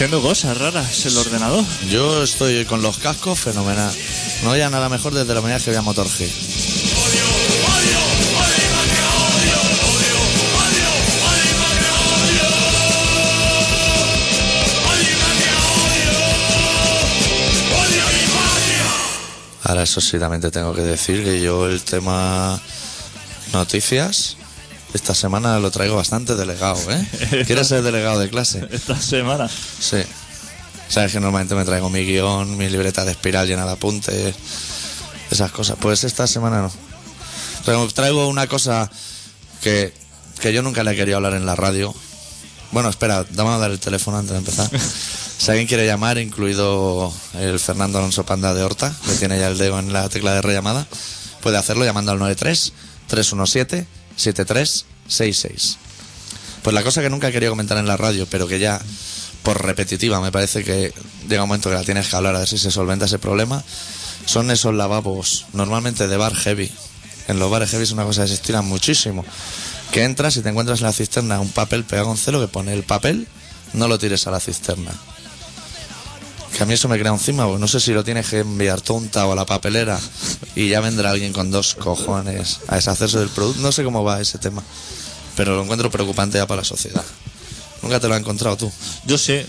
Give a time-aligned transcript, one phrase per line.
[0.00, 1.62] Haciendo cosas raras el ordenador.
[1.90, 3.94] Yo estoy con los cascos fenomenal.
[4.42, 6.26] No hay nada mejor desde la mañana que voy a Motor G.
[19.64, 22.58] Ahora eso sí también te tengo que decir que yo el tema
[23.52, 24.38] noticias
[24.94, 27.44] esta semana lo traigo bastante delegado, ¿eh?
[27.46, 28.66] ¿Quieres ser delegado de clase?
[28.70, 29.48] Esta semana.
[29.48, 29.98] Sí.
[30.88, 34.34] Sabes que normalmente me traigo mi guion, mi libreta de espiral llena de apuntes,
[35.30, 35.76] esas cosas.
[35.80, 36.72] Pues esta semana no.
[37.64, 38.90] Traigo, traigo una cosa
[39.60, 39.94] que,
[40.40, 41.94] que yo nunca le quería hablar en la radio.
[42.72, 44.70] Bueno, espera, dame a dar el teléfono antes de empezar.
[45.40, 49.56] Si alguien quiere llamar, incluido el Fernando Alonso Panda de Horta, que tiene ya el
[49.56, 50.86] dedo en la tecla de rellamada,
[51.40, 52.74] puede hacerlo llamando al 93
[53.06, 53.86] 317
[54.20, 55.78] 7366.
[56.62, 58.80] Pues la cosa que nunca he querido comentar en la radio, pero que ya
[59.42, 60.92] por repetitiva me parece que
[61.28, 63.64] llega un momento que la tienes que hablar a ver si se solventa ese problema,
[64.26, 66.70] son esos lavabos normalmente de bar heavy.
[67.28, 69.24] En los bares heavy es una cosa que se estira muchísimo.
[69.92, 72.72] Que entras y te encuentras en la cisterna un papel pegado con celo que pone
[72.74, 73.26] el papel,
[73.72, 74.92] no lo tires a la cisterna.
[76.60, 78.82] Que a mí eso me crea encima, porque no sé si lo tienes que enviar
[78.82, 79.98] tonta o a la papelera
[80.54, 83.62] y ya vendrá alguien con dos cojones a deshacerse del producto.
[83.62, 84.62] No sé cómo va ese tema,
[85.38, 87.02] pero lo encuentro preocupante ya para la sociedad.
[87.80, 88.70] Nunca te lo has encontrado tú.
[89.06, 89.46] Yo sé,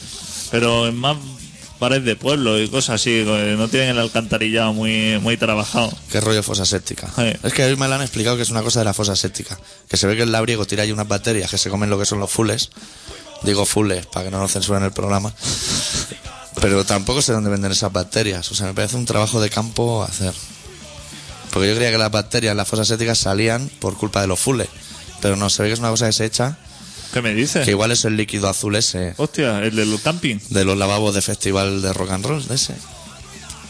[0.51, 1.17] pero en más
[1.81, 5.91] bares de pueblo y cosas así, que no tienen el alcantarillado muy, muy trabajado.
[6.13, 7.11] ¿Qué rollo fosa séptica?
[7.13, 7.33] Sí.
[7.43, 9.17] Es que a mí me lo han explicado que es una cosa de la fosa
[9.17, 9.59] séptica.
[9.89, 12.05] Que se ve que el labriego tira ahí unas bacterias que se comen lo que
[12.05, 12.69] son los fules.
[13.43, 15.33] Digo fules para que no nos censuren el programa.
[16.59, 18.51] Pero tampoco sé dónde venden esas bacterias.
[18.51, 20.33] O sea, me parece un trabajo de campo hacer.
[21.51, 24.39] Porque yo creía que las bacterias en las fosas sépticas salían por culpa de los
[24.39, 24.67] fules.
[25.21, 26.57] Pero no, se ve que es una cosa que se echa,
[27.13, 27.65] ¿Qué me dices?
[27.65, 30.37] que igual es el líquido azul ese Hostia, el del camping.
[30.49, 32.73] de los lavabos de festival de rock and roll, de ese.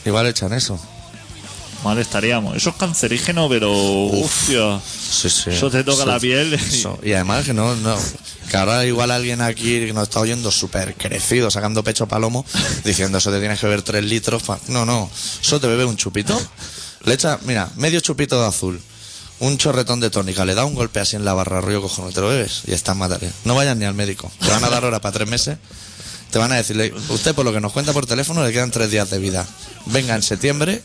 [0.06, 0.80] Igual echan eso.
[1.84, 2.56] Mal estaríamos.
[2.56, 3.72] Eso es cancerígeno, pero.
[3.74, 4.80] Hostia.
[5.12, 5.50] Sí, sí.
[5.50, 6.54] Eso te toca Eso- la piel.
[6.54, 7.00] y- Eso.
[7.04, 7.98] Y además que no, no.
[8.50, 12.46] Que ahora igual alguien aquí que nos está oyendo súper crecido, sacando pecho palomo,
[12.84, 14.44] diciendo eso te tienes que beber tres litros.
[14.44, 14.60] pa-".
[14.68, 15.10] No, no.
[15.42, 16.40] Eso te bebe un chupito.
[17.06, 18.80] Le echa, mira, medio chupito de azul.
[19.40, 22.22] Un chorretón de tónica, le da un golpe así en la barra, rollo cojones, te
[22.22, 23.28] lo bebes y estás mataré.
[23.44, 24.32] No vayas ni al médico.
[24.40, 25.58] Te van a dar hora para tres meses.
[26.30, 28.92] Te van a decirle, usted por lo que nos cuenta por teléfono le quedan tres
[28.92, 29.48] días de vida.
[29.88, 30.84] Venga en septiembre,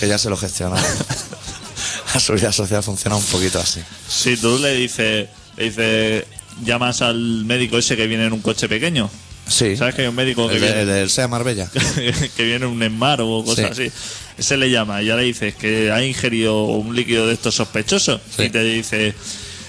[0.00, 0.76] que ya se lo gestiona.
[2.14, 3.80] La seguridad social funciona un poquito así.
[4.08, 6.24] Si tú le dices, le dices,
[6.64, 9.10] llamas al médico ese que viene en un coche pequeño.
[9.48, 9.76] Sí.
[9.76, 11.68] ¿Sabes que hay un médico que El, viene, el del SEA Marbella.
[12.36, 13.84] que viene en un Enmar o cosas Sí.
[13.84, 13.92] así?
[14.38, 18.20] Ese le llama y ya le dices que ha ingerido un líquido de estos sospechosos
[18.34, 18.44] Sí.
[18.44, 19.14] y te dice.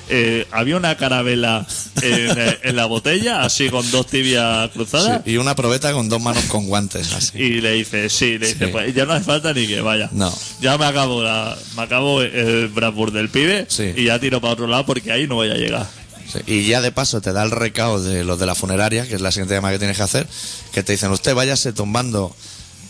[0.10, 1.66] Eh, había una carabela
[2.02, 6.10] en, eh, en la botella, así con dos tibias cruzadas, Sí, Y una probeta con
[6.10, 7.38] dos manos con guantes, así.
[7.38, 8.72] y le dice, sí, le dice, Sí.
[8.72, 10.10] pues ya no hace falta ni que vaya.
[10.14, 10.34] No.
[10.62, 13.94] Ya me acabo, la, me acabo el Bradford del pibe Sí.
[13.96, 15.88] y ya tiro para otro lado porque ahí no voy a llegar.
[16.32, 19.16] Sí, Y ya de paso te da el recao de los de la funeraria, que
[19.16, 20.28] es la siguiente llamada que tienes que hacer,
[20.74, 22.36] que te dicen, usted váyase tumbando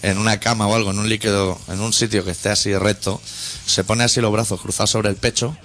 [0.02, 3.22] en una cama o algo, en un líquido, en un sitio que esté así recto,
[3.66, 5.56] se pone así los brazos cruzados sobre el pecho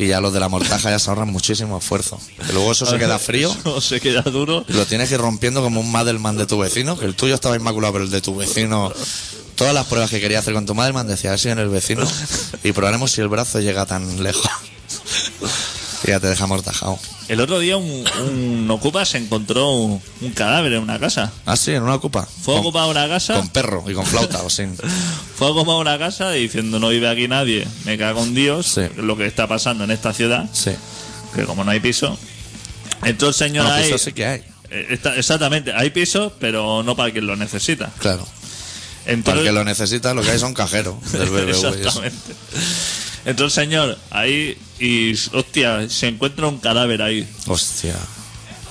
[0.00, 2.18] y ya los de la mortaja ya se ahorran muchísimo esfuerzo.
[2.46, 4.64] Que luego eso se queda frío Eso se queda duro.
[4.66, 7.34] y lo tienes que ir rompiendo como un Madelman de tu vecino, que el tuyo
[7.34, 8.92] estaba inmaculado, pero el de tu vecino...
[9.56, 11.68] Todas las pruebas que quería hacer con tu Madelman decía, a ver si en el
[11.68, 12.02] vecino
[12.64, 14.50] y probaremos si el brazo llega tan lejos.
[16.04, 16.98] Y ya te deja amortajado.
[17.28, 21.30] El otro día un, un ocupa se encontró un, un cadáver en una casa.
[21.46, 22.26] Ah, sí, en una ocupa.
[22.26, 24.76] Fue a Con- ocupar una casa, Con perro y con flauta o sin.
[25.36, 28.82] fue a ocupar una casa diciendo no vive aquí nadie, me cago en Dios, Sí.
[28.96, 30.72] lo que está pasando en esta ciudad, Sí.
[31.34, 32.18] que como no hay piso,
[33.04, 33.86] entró el señor No, ahí.
[33.88, 34.40] eso sí que hay.
[34.70, 37.90] eh, está- exactamente, hay pisos, pero no para quien lo necesita.
[37.98, 38.26] Claro.
[39.24, 41.50] Para el que lo necesita, lo que hay son cajeros del BBV.
[41.50, 42.16] Exactamente.
[43.24, 47.28] Entró el señor ahí y, hostia, se encuentra un cadáver ahí.
[47.46, 47.96] Hostia.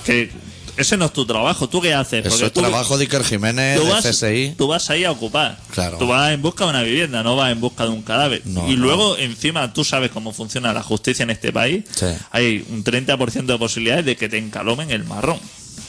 [0.04, 0.30] Que
[0.76, 1.68] ese no es tu trabajo.
[1.68, 2.24] ¿Tú qué haces?
[2.24, 4.54] Eso es tú, trabajo de Iker Jiménez, tú de vas, CSI.
[4.56, 5.58] tú vas ahí a ocupar.
[5.72, 5.98] Claro.
[5.98, 8.42] Tú vas en busca de una vivienda, no vas en busca de un cadáver.
[8.46, 8.84] No, y no.
[8.84, 11.84] luego, encima, tú sabes cómo funciona la justicia en este país.
[11.94, 12.06] Sí.
[12.30, 15.38] Hay un 30% de posibilidades de que te encalomen el marrón.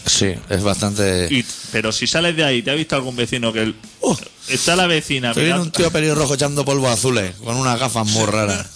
[0.05, 1.27] Sí, es bastante.
[1.29, 4.17] Y, pero si sales de ahí te ha visto algún vecino que el- ¡Oh!
[4.49, 8.07] está la vecina Que viene mirando- un tío pelirrojo echando polvo azules, con unas gafas
[8.07, 8.67] muy raras.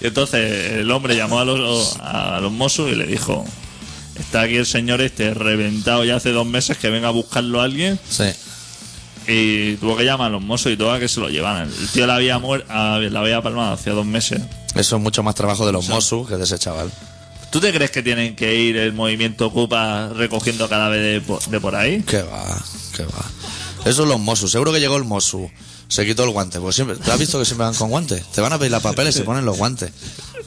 [0.00, 3.44] Y entonces el hombre llamó a los, a los Mossos y le dijo:
[4.18, 7.64] Está aquí el señor este reventado ya hace dos meses que venga a buscarlo a
[7.64, 7.98] alguien.
[8.08, 8.24] Sí.
[9.30, 11.68] Y tuvo que llamar a los Mossos y todo a que se lo llevaran.
[11.68, 14.40] El tío la había, la había palmado hacía dos meses.
[14.74, 16.90] Eso es mucho más trabajo de los Mossos que de ese chaval.
[17.50, 21.74] ¿Tú te crees que tienen que ir el movimiento Ocupa recogiendo cadáveres de, de por
[21.74, 22.02] ahí?
[22.02, 22.62] ¿Qué va?
[22.94, 23.24] ¿Qué va?
[23.84, 24.48] Eso es los Mosu.
[24.48, 25.50] Seguro que llegó el Mosu.
[25.88, 26.60] Se quitó el guante.
[26.60, 28.22] Pues ¿Tú has visto que siempre van con guantes?
[28.32, 29.90] Te van a pedir la papel y se ponen los guantes.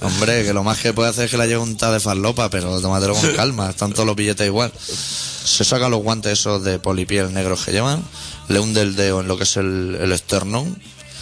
[0.02, 2.80] Hombre, que lo más que puede hacer es que la lleve un de farlopa, pero
[2.80, 3.70] tómatelo con calma.
[3.72, 4.72] Están todos los billetes igual.
[4.78, 8.04] Se sacan los guantes esos de polipiel negros que llevan,
[8.48, 10.80] le hunde el dedo en lo que es el, el esternón,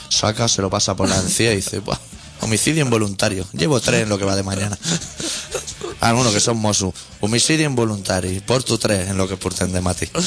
[0.09, 1.97] saca, se lo pasa por la encía y dice, "Buah,
[2.41, 3.45] homicidio involuntario.
[3.53, 4.77] Llevo tres en lo que va de mañana.
[6.01, 6.93] Algunos que son Mosu.
[7.19, 8.41] Homicidio involuntario.
[8.45, 10.07] Por tu tres en lo que purten de Mati.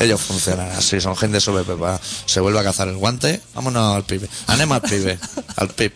[0.00, 2.00] Ellos funcionan así, son gente sobre pepa.
[2.26, 4.28] Se vuelve a cazar el guante, vámonos al pibe.
[4.46, 5.18] Anema al pibe,
[5.56, 5.92] al pip.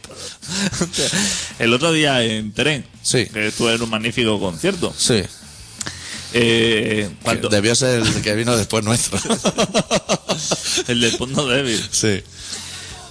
[1.61, 3.27] El otro día en tren, Sí.
[3.27, 4.93] que estuve en un magnífico concierto.
[4.97, 5.23] Sí,
[6.35, 7.11] Eh,
[7.51, 9.19] debió ser el que vino después nuestro.
[10.89, 11.81] el del punto débil.
[11.93, 12.23] Sí,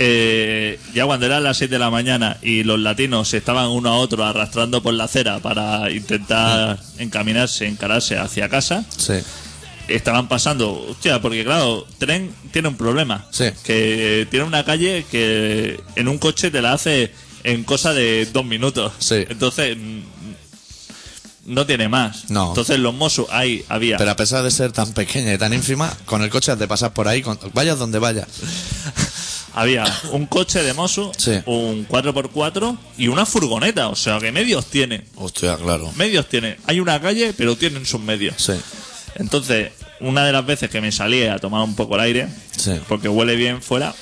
[0.03, 3.89] Eh, ya cuando eran las 6 de la mañana y los latinos se estaban uno
[3.89, 9.13] a otro arrastrando por la acera para intentar encaminarse, encararse hacia casa, sí,
[9.87, 13.45] estaban pasando, hostia, porque claro, tren tiene un problema, Sí.
[13.63, 17.11] que tiene una calle que en un coche te la hace
[17.43, 19.23] en cosa de dos minutos, Sí.
[19.29, 19.99] entonces mm,
[21.45, 22.47] no tiene más, No.
[22.49, 25.95] entonces los Mossos ahí había, pero a pesar de ser tan pequeña y tan ínfima,
[26.05, 28.27] con el coche has de pasar por ahí, con- vayas donde vayas.
[29.53, 31.31] Había un coche de Mosu, Sí.
[31.45, 35.03] un 4x4 y una furgoneta, o sea que medios tiene.
[35.15, 35.91] Hostia, claro.
[35.95, 36.57] Medios tiene.
[36.67, 38.35] Hay una calle, pero tienen sus medios.
[38.37, 38.53] Sí,
[39.15, 42.27] Entonces, una de las veces que me salí a tomar un poco el aire,
[42.57, 42.71] Sí.
[42.87, 43.93] porque huele bien fuera,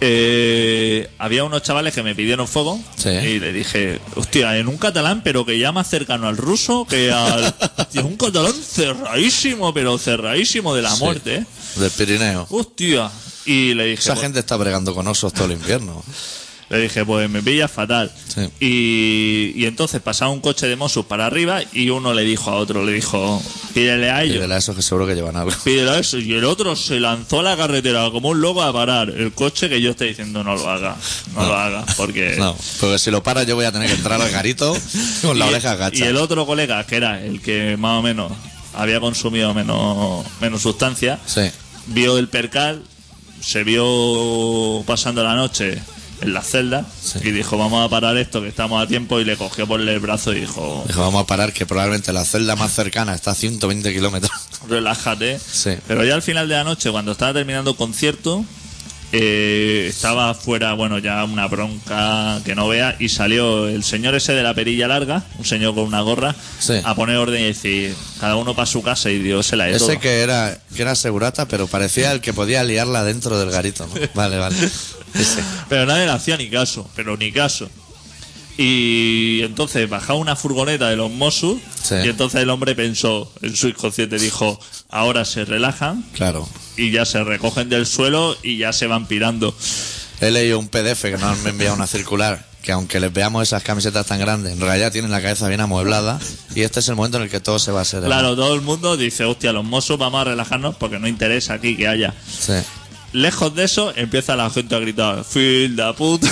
[0.00, 3.08] eh, había unos chavales que me pidieron fuego Sí.
[3.08, 7.10] y le dije, hostia, en un catalán, pero que ya más cercano al ruso que
[7.10, 7.54] al...
[7.78, 11.46] Hostia, un catalán cerradísimo, pero cerradísimo de la muerte, ¿eh?
[11.76, 12.46] del Pirineo.
[12.50, 13.10] Hostia.
[13.46, 16.02] Y le dije, Esa pues- gente está bregando con osos todo el invierno.
[16.70, 18.10] Le dije, pues me pillas fatal.
[18.34, 18.40] Sí.
[18.58, 22.54] Y, y entonces pasaba un coche de Mossos para arriba y uno le dijo a
[22.54, 23.40] otro, le dijo,
[23.74, 25.52] pídele a Y ellos, de esos que seguro que llevan algo.
[25.62, 26.16] pídele a eso.
[26.18, 29.68] Y el otro se lanzó a la carretera como un loco a parar el coche
[29.68, 30.96] que yo estoy diciendo no lo haga,
[31.34, 32.34] no, lo haga, porque...
[32.38, 34.74] No, porque si lo para yo voy a tener que entrar al garito
[35.22, 36.06] con la y, oreja y gacha.
[36.08, 38.32] el otro colega, que era el que más o menos
[38.72, 41.42] había consumido menos, menos sustancia, Sí,
[41.88, 42.82] vio el percal,
[43.44, 45.78] se vio pasando la noche
[46.20, 47.18] en la celda Sí.
[47.24, 50.00] y dijo vamos a parar esto que estamos a tiempo y le cogió por el
[50.00, 53.34] brazo y dijo dijo vamos a parar que probablemente la celda más cercana está a
[53.34, 54.30] 120 kilómetros.
[54.68, 55.70] relájate Sí.
[55.86, 58.44] pero ya al final de la noche cuando estaba terminando el concierto
[59.16, 64.32] eh, estaba fuera bueno ya una bronca que no vea y salió el señor ese
[64.32, 66.74] de la perilla larga un señor con una gorra Sí.
[66.84, 69.76] a poner orden y decir cada uno para su casa y Dios se la de
[69.76, 70.00] Ese todo.
[70.00, 73.86] que era que era segurata, pero parecía el que podía liarla dentro del garito.
[73.86, 74.00] ¿no?
[74.14, 74.56] Vale, vale.
[75.14, 75.42] Ese.
[75.68, 77.68] Pero nadie le hacía ni caso, pero ni caso.
[78.56, 81.96] Y entonces bajaba una furgoneta de los Mossos Sí.
[82.04, 84.58] y entonces el hombre pensó en su inconsciente, dijo,
[84.88, 86.48] ahora se relajan Claro.
[86.76, 89.54] y ya se recogen del suelo y ya se van pirando.
[90.20, 93.62] He leído un PDF que nos han enviado una circular que aunque les veamos esas
[93.62, 96.18] camisetas tan grandes, en realidad tienen la cabeza bien amueblada
[96.54, 98.02] y este es el momento en el que todo se va a ser.
[98.04, 101.76] Claro, todo el mundo dice, hostia, los Mossos vamos a relajarnos porque no interesa aquí
[101.76, 102.14] que haya.
[102.26, 102.54] Sí.
[103.14, 106.28] Lejos de eso, empieza la gente a gritar, fil de puta,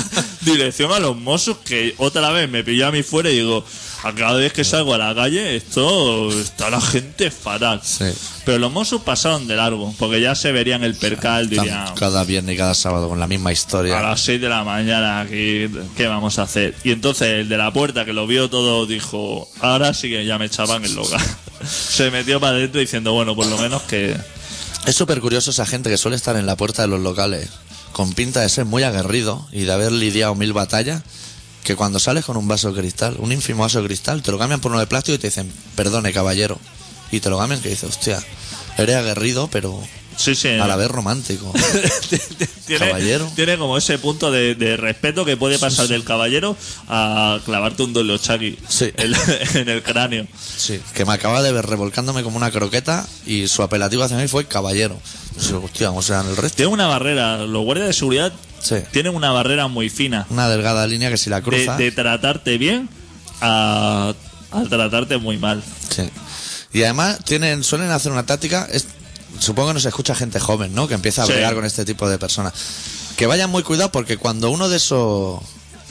[0.40, 3.62] dirección a los Mossos, que otra vez me pilló a mí fuera y digo,
[4.02, 7.82] a cada vez que salgo a la calle, esto está la gente fatal.
[7.84, 8.06] Sí.
[8.46, 12.24] Pero los Mossos pasaron de largo, porque ya se verían el percal, Están dirían, cada
[12.24, 14.00] viernes y cada sábado con la misma a historia.
[14.00, 16.74] las 6 de la mañana, aquí, ¿qué vamos a hacer?
[16.82, 20.38] Y entonces el de la puerta, que lo vio todo, dijo, ahora sí que ya
[20.38, 21.20] me echaban el local.
[21.68, 24.16] se metió para adentro diciendo, bueno, por lo menos que...
[24.86, 27.48] Es súper curioso esa gente que suele estar en la puerta de los locales
[27.92, 31.02] con pinta de ser muy aguerrido y de haber lidiado mil batallas,
[31.62, 34.38] que cuando sales con un vaso de cristal, un ínfimo vaso de cristal, te lo
[34.38, 36.58] cambian por uno de plástico y te dicen, perdone caballero.
[37.10, 38.22] Y te lo cambian que dices, hostia,
[38.78, 39.78] eres aguerrido pero
[40.22, 40.48] Sí, sí.
[40.48, 41.52] a la vez romántico.
[42.66, 43.30] tiene, Caballero.
[43.34, 46.56] tiene como ese punto de, de respeto que puede pasar del caballero
[46.88, 48.92] a clavarte un dolochaki Sí.
[48.96, 49.12] en,
[49.54, 50.26] en el cráneo.
[50.56, 54.28] Sí, que me acaba de ver revolcándome como una croqueta y su apelativo hacia mí
[54.28, 54.98] fue caballero.
[55.38, 56.56] Sí, hostia, o sea, en el resto.
[56.56, 58.76] Tiene una barrera, los guardias de seguridad Sí.
[58.92, 61.76] tienen una barrera muy fina Una delgada línea que si la de, cruza.
[61.76, 62.88] de tratarte bien
[63.40, 64.14] a,
[64.52, 65.62] a tratarte muy mal.
[65.90, 66.08] Sí.
[66.72, 68.86] Y además tienen, suelen hacer una táctica, es-
[69.38, 70.88] supongo que nos escucha gente joven, ¿no?
[70.88, 71.32] Que empieza a Sí.
[71.32, 72.52] bregar con este tipo de personas.
[73.16, 75.40] Que vayan muy cuidado porque cuando uno de esos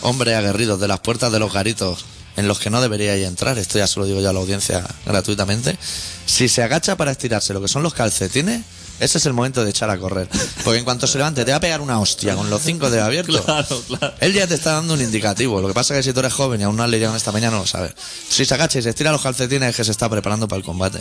[0.01, 2.05] hombres aguerridos de las puertas de los garitos
[2.38, 4.83] en los que no deberíais entrar, esto ya se lo digo yo a la audiencia
[5.05, 5.77] gratuitamente,
[6.25, 8.62] si se agacha para estirarse lo que son los calcetines,
[9.01, 10.29] ese es el momento de echar a correr.
[10.63, 13.05] Porque en cuanto se levante, te va a pegar una hostia con los cinco dedos
[13.05, 13.41] abiertos.
[13.46, 14.13] Claro, claro.
[14.22, 15.60] Él ya te está dando un indicativo.
[15.62, 17.31] Lo que pasa es que si tú eres joven y aún no has leído esta
[17.31, 17.93] mañana, no lo sabes.
[18.29, 20.63] Si se agacha y se estira los calcetines, es que se está preparando para el
[20.63, 21.00] combate.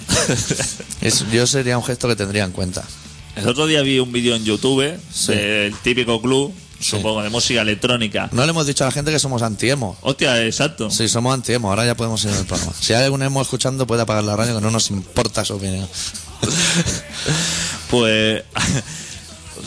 [1.01, 2.83] Es- yo sería un gesto que tendría en cuenta.
[3.37, 5.33] El otro día vi un vídeo en YouTube Sí.
[5.33, 8.29] del típico club, supongo, de música electrónica.
[8.33, 9.97] No le hemos dicho a la gente que somos anti-emo.
[10.03, 10.91] Hostia, exacto.
[10.91, 11.69] Sí, somos anti-emo.
[11.71, 12.73] Ahora ya podemos ir en el programa.
[12.79, 15.89] Si hay algún emo escuchando, puede apagar la radio, que no nos importa su opinión.
[17.91, 18.45] Pues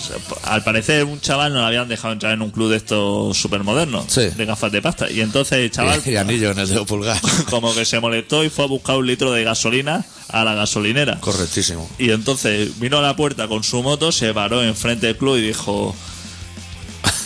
[0.03, 3.38] sea, al parecer un chaval no le habían dejado entrar en un club de estos
[3.38, 4.27] supermodernos, Sí.
[4.27, 5.10] de gafas de pasta.
[5.10, 7.20] Y entonces el chaval y anillo en el dedo pulgar.
[7.50, 11.20] como que se molestó y fue a buscar un litro de gasolina a la gasolinera.
[11.20, 11.89] Correctísimo.
[11.98, 15.42] Y entonces vino a la puerta con su moto, se paró enfrente del club y
[15.42, 15.96] dijo...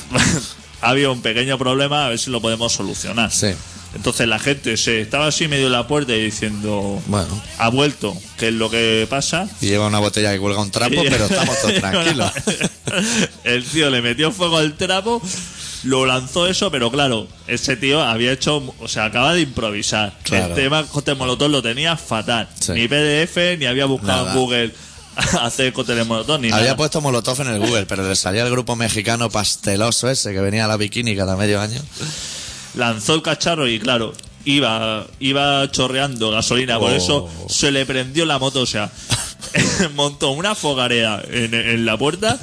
[0.80, 3.32] Había un pequeño problema, a ver si lo podemos solucionar.
[3.32, 3.48] Sí.
[3.98, 7.02] Entonces la gente se estaba así medio en la puerta y diciendo...
[7.08, 7.28] Bueno.
[7.58, 9.50] Ha vuelto, ¿qué es lo que pasa?
[9.60, 12.32] Y lleva una botella que cuelga un trapo, pero estamos todos tranquilos.
[13.44, 15.22] El tío le metió fuego al trapo,
[15.84, 20.14] lo lanzó eso, pero claro, ese tío había hecho, o sea, acaba de improvisar.
[20.24, 20.48] Claro.
[20.48, 22.48] El tema cóctel molotov lo tenía fatal.
[22.60, 22.74] Sí.
[22.74, 24.32] Ni PDF, ni había buscado Nada.
[24.34, 24.74] en Google
[25.42, 26.76] hacer cóctel molotov, ni Había nada.
[26.78, 30.66] puesto Molotov en el Google, pero le salía el grupo mexicano pasteloso ese que venía
[30.66, 31.82] a la bikini cada medio año.
[32.78, 34.14] Lanzó el cacharro y claro,
[34.46, 36.96] iba, iba chorreando gasolina, por Oh.
[36.96, 38.90] eso se le prendió la moto, o sea,
[39.96, 42.38] montó una fogarea en, en la puerta,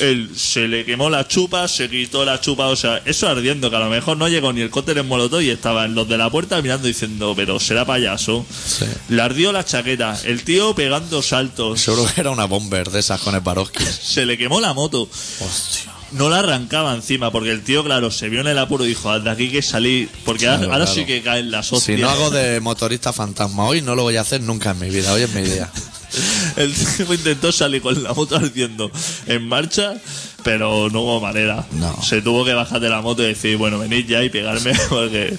[0.00, 3.76] él se le quemó la chupa, se quitó la chupa, o sea, eso ardiendo, que
[3.76, 6.30] a lo mejor no llegó ni el cóctel en molotov y estaban los de la
[6.30, 8.44] puerta mirando diciendo, pero será payaso.
[8.66, 8.84] Sí.
[9.08, 13.20] Le ardió la chaqueta, el tío pegando saltos, Seguro que era una bomber de esas
[13.20, 13.84] con el Baroski.
[13.84, 15.02] se le quemó la moto.
[15.40, 15.92] Hostia.
[16.12, 19.18] No la arrancaba encima, porque el tío, claro, se vio en el apuro y dijo,
[19.18, 21.00] de aquí que salí, porque ahora, Claro, ahora claro.
[21.00, 22.00] sí que caen las Si hostias.
[22.00, 25.12] no hago de motorista fantasma hoy, no lo voy a hacer nunca en mi vida.
[25.12, 25.70] Hoy es mi día.
[26.56, 28.90] El tipo intentó salir con la moto ardiendo
[29.26, 29.94] en marcha,
[30.44, 31.64] pero no hubo manera.
[31.72, 32.02] No.
[32.02, 35.36] Se tuvo que bajar de la moto y decir, bueno, venid ya y pegarme, porque...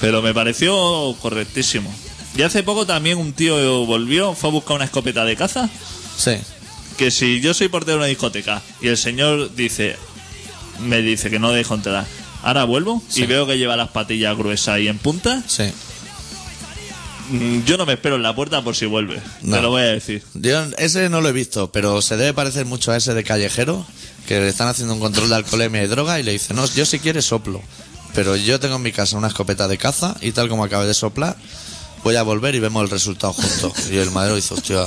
[0.00, 1.92] Pero me pareció correctísimo.
[2.36, 5.68] Y hace poco también un tío volvió, fue a buscar una escopeta de caza,
[6.16, 6.32] Sí.
[7.02, 9.96] Que si yo soy portero de una discoteca y el señor dice,
[10.80, 12.06] me dice que no dejo entrar,
[12.44, 13.22] ahora vuelvo Sí.
[13.24, 15.64] y veo que lleva las patillas gruesas y en punta, Sí.
[17.30, 19.20] mm, yo no me espero en la puerta por si vuelve.
[19.42, 19.56] No.
[19.56, 20.22] Te lo voy a decir.
[20.34, 23.84] Yo ese no lo he visto, pero se debe parecer mucho a ese de callejero,
[24.28, 26.86] que le están haciendo un control de alcoholemia y droga y le dice, no, yo
[26.86, 27.60] si quieres soplo,
[28.14, 30.94] pero yo tengo en mi casa una escopeta de caza y tal como acabé de
[30.94, 31.36] soplar,
[32.02, 33.72] voy a volver y vemos el resultado juntos.
[33.90, 34.86] Y el madero dice, hostia,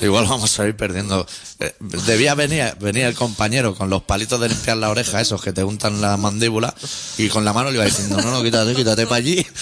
[0.00, 1.26] igual vamos a ir perdiendo.
[1.60, 5.52] Eh, Debía venir, venir el compañero con los palitos de limpiar la oreja, esos que
[5.52, 6.74] te untan la mandíbula,
[7.18, 9.46] y con la mano le iba diciendo, no, no, quítate, quítate para allí.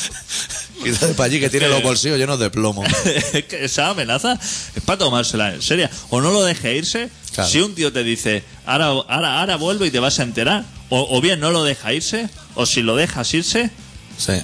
[0.82, 2.82] Quítate para allí que tiene los bolsillos llenos de plomo.
[3.34, 4.38] es que esa amenaza
[4.74, 5.90] es para tomársela en serio.
[6.08, 7.10] O no lo deje irse.
[7.34, 7.50] Claro.
[7.50, 10.64] Si un tío te dice, ahora, ahora, ahora vuelvo y te vas a enterar.
[10.88, 12.30] O, o bien no lo deja irse.
[12.54, 13.70] O si lo dejas irse,
[14.16, 14.40] Sí.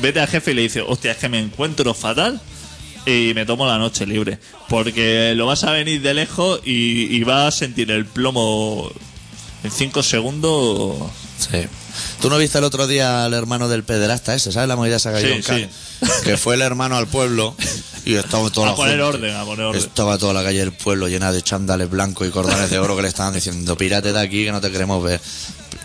[0.00, 2.40] Vete al jefe y le dice, hostia, es que me encuentro fatal
[3.06, 4.38] y me tomo la noche libre.
[4.68, 8.90] Porque lo vas a venir de lejos y, y vas a sentir el plomo
[9.64, 10.96] en cinco segundos.
[11.38, 11.66] Sí.
[12.20, 14.52] ¿Tú no viste el otro día al hermano del pederasta ese?
[14.52, 15.68] ¿Sabes la movida esa Sí, sí.
[16.24, 17.54] Que fue el hermano al pueblo
[18.04, 19.80] y estaba toda A la poner orden, a poner orden.
[19.80, 23.02] Estaba toda la calle del pueblo llena de chándales blancos y cordones de oro que
[23.02, 25.20] le estaban diciendo, pírate de aquí que no te queremos ver.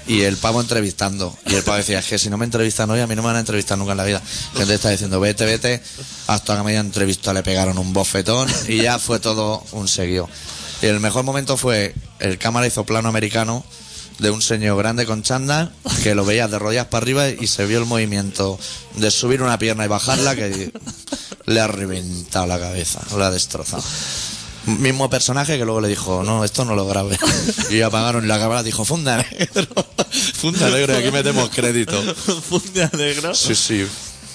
[0.08, 1.38] Y el pavo entrevistando.
[1.48, 3.28] Y el pavo decía, es que si no me entrevistan hoy, a mí no me
[3.28, 4.22] van a entrevistar nunca en la vida.
[4.56, 5.82] Gente está diciendo, vete, vete.
[6.28, 10.30] Hasta que a media entrevista le pegaron un bofetón y ya fue todo un seguido.
[10.82, 13.66] Y el mejor momento fue, el cámara hizo plano americano
[14.20, 15.72] de un señor grande con chándal
[16.04, 18.60] que lo veías de rodillas para arriba y se vio el movimiento
[18.96, 20.72] de subir una pierna y bajarla que
[21.46, 23.84] le ha reventado la cabeza, lo ha destrozado.
[24.66, 27.18] Mismo personaje que luego le dijo, no, esto no lo grabe.
[27.70, 29.86] Y apagaron la cámara, dijo, funda negro,
[30.34, 31.98] funda negro, y aquí metemos crédito.
[32.50, 33.34] Funde negro.
[33.34, 33.88] Sí, sí.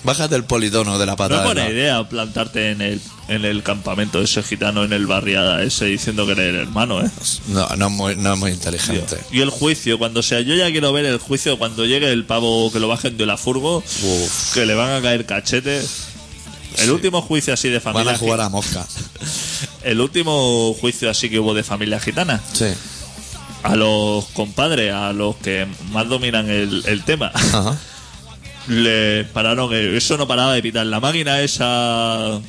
[0.04, 1.40] Bájate el politono de la No patada.
[1.42, 1.70] es buena ¿no?
[1.70, 6.32] idea plantarte en el, en el campamento ese gitano, en el barriada ese, diciendo que
[6.32, 7.08] eres el hermano, ¿eh?
[7.48, 9.16] No, no es muy, no es muy inteligente.
[9.30, 12.72] Y el juicio, cuando sea, yo ya quiero ver el juicio cuando llegue el pavo
[12.72, 14.54] que lo bajen de la furgo, Uf.
[14.54, 16.08] que le van a caer cachetes.
[16.78, 18.86] El último juicio así de Van familia a jugar a mosca.
[19.84, 22.40] El último juicio así que hubo de familia gitana.
[22.54, 22.66] Sí.
[23.62, 27.78] A los compadres, a los que más dominan el, el tema, Ajá.
[28.68, 30.86] le pararon, eso no paraba de pitar.
[30.86, 32.40] La máquina esa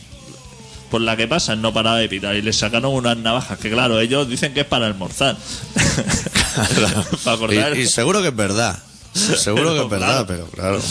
[0.89, 3.99] por la que pasan no paraba de pitar y le sacaron unas navajas que claro,
[3.99, 5.35] ellos dicen que es para almorzar.
[7.23, 7.75] para cortar.
[7.75, 8.77] Y, y seguro que es verdad.
[9.13, 10.27] Seguro que es verdad, claro.
[10.27, 10.81] pero claro.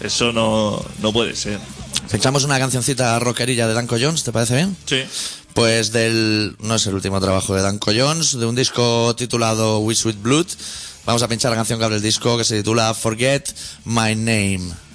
[0.00, 1.60] Eso no, no puede ser.
[2.12, 4.76] Echamos una cancioncita rockerilla de Danko Jones, ¿te parece bien?
[4.86, 5.04] Sí.
[5.54, 6.56] Pues del.
[6.60, 10.46] No es el último trabajo de Danko Jones, de un disco titulado We Sweet Blood.
[11.10, 13.48] Vamos a pinchar la canción que abre el disco que se titula Forget
[13.84, 14.89] My Name.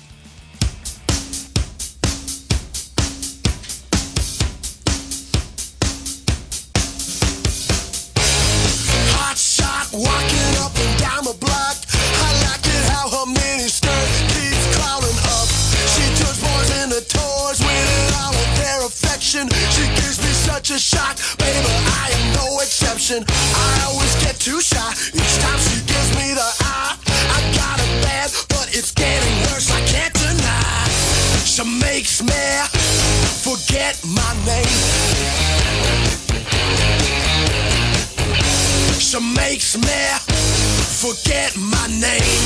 [41.06, 42.42] Forget my name.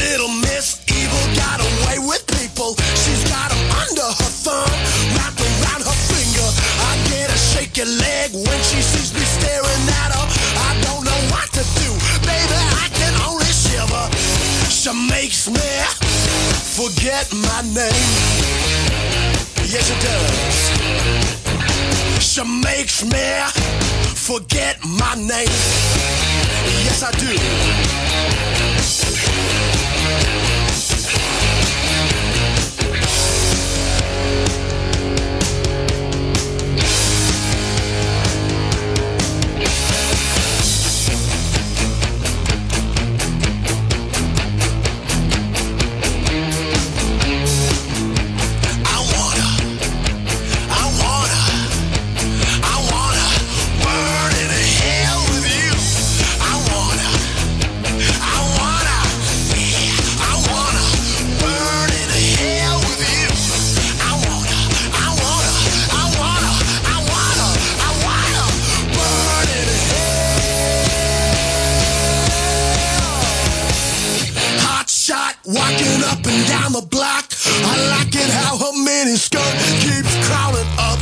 [0.00, 2.72] Little Miss Evil got away with people.
[2.96, 4.72] She's got 'em under her thumb,
[5.14, 6.48] wrapped around her finger.
[6.88, 10.26] I get a shaky leg when she sees me staring at her.
[10.68, 11.90] I don't know what to do,
[12.24, 12.58] baby.
[12.84, 14.06] I can only shiver.
[14.70, 15.70] She makes me
[16.78, 18.12] forget my name.
[19.72, 21.37] Yes, it does.
[22.38, 23.18] She makes me
[24.14, 25.48] forget my name.
[26.84, 28.67] Yes, I do.
[79.18, 80.98] Skirt keeps crawling up.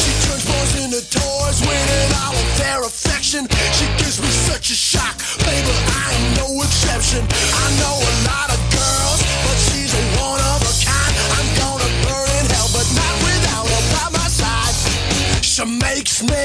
[0.00, 3.44] She turns boys into toys, winning all of their affection.
[3.76, 5.74] She gives me such a shock, baby.
[6.00, 7.20] I am no exception.
[7.28, 11.12] I know a lot of girls, but she's a one of a kind.
[11.36, 14.76] I'm gonna burn in hell, but not without her by my side.
[15.44, 16.40] She makes me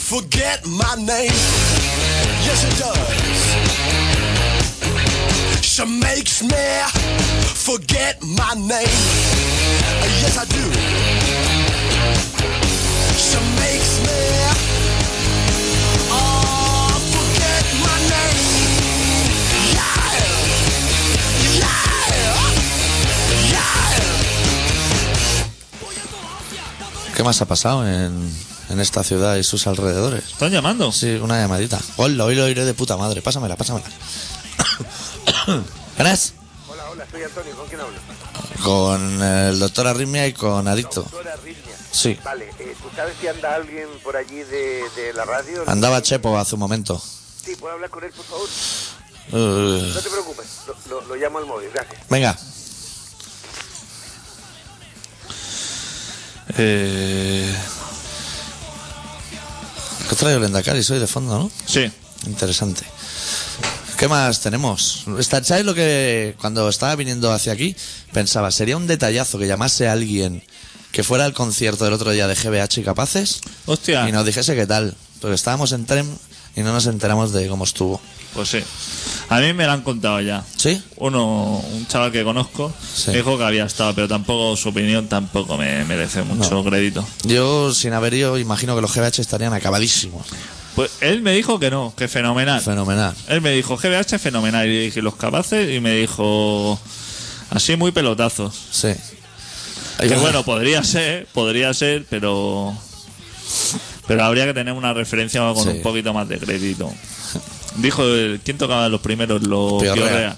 [0.00, 1.61] forget my name.
[6.22, 6.54] Makes me
[7.66, 8.86] forget my name.
[10.22, 10.64] Yes, I do.
[13.18, 14.22] She makes me
[16.14, 18.38] oh, forget my name.
[19.74, 19.98] Yeah,
[21.58, 21.90] yeah,
[23.50, 23.96] yeah.
[27.16, 28.32] ¿Qué más ha pasado en,
[28.70, 30.22] en esta ciudad y sus alrededores?
[30.24, 30.92] ¿Están llamando?
[30.92, 31.80] Sí, una llamadita.
[31.96, 33.22] Hola, hoy lo oiré de puta madre.
[33.22, 33.86] Pásamela, pásamela.
[35.96, 36.34] ¿Quién es?
[36.68, 37.98] Hola, hola, soy Antonio, ¿con quién hablo?
[38.64, 41.02] Con el doctor Arritmia y con Adicto.
[41.02, 41.76] Doctora Arritmia.
[41.90, 42.18] Sí.
[42.24, 45.64] Vale, eh, ¿tú sabes si anda alguien por allí de, de la radio?
[45.66, 47.00] Andaba Chepo hace un momento.
[47.44, 48.48] Sí, ¿puedo hablar con él, por favor?
[49.32, 49.36] Uh,
[49.94, 52.00] No te preocupes, lo, lo- lo llamo al móvil, gracias.
[52.08, 52.36] venga.
[56.58, 57.54] Eh,
[60.08, 60.82] ¿Qué trae el Endacari?
[60.82, 61.50] Soy de fondo, ¿no?
[61.66, 61.90] sí.
[62.26, 62.84] Interesante.
[64.02, 65.04] ¿Qué más tenemos?
[65.20, 67.76] ¿Sabes lo que cuando estaba viniendo hacia aquí
[68.12, 68.50] pensaba?
[68.50, 70.42] Sería un detallazo que llamase a alguien
[70.90, 74.08] que fuera al concierto del otro día de GBH y Capaces Hostia.
[74.08, 74.96] y nos dijese qué tal.
[75.20, 76.18] Porque estábamos en tren
[76.56, 78.00] y no nos enteramos de cómo estuvo.
[78.34, 78.58] Pues sí.
[79.28, 80.44] A mí me lo han contado ya.
[80.56, 80.82] ¿Sí?
[80.96, 83.12] Uno, un chaval que conozco, Sí.
[83.12, 86.64] dijo que había estado, pero tampoco su opinión tampoco me merece mucho No.
[86.64, 87.06] crédito.
[87.22, 90.26] Yo, sin haber ido, imagino que los GBH estarían acabadísimos.
[90.74, 92.60] Pues él me dijo que no, que fenomenal.
[92.60, 93.14] Fenomenal.
[93.28, 96.78] Él me dijo GBH fenomenal y le dije los capaces y me dijo
[97.50, 98.54] así muy pelotazos.
[98.70, 98.94] Sí.
[99.98, 102.74] Que bueno, podría ser, podría ser, pero
[104.06, 105.68] pero habría que tener una referencia con Sí.
[105.68, 106.90] un poquito más de crédito.
[107.76, 109.82] Dijo el, quién tocaba los primeros, los.
[109.82, 110.36] Piorrea.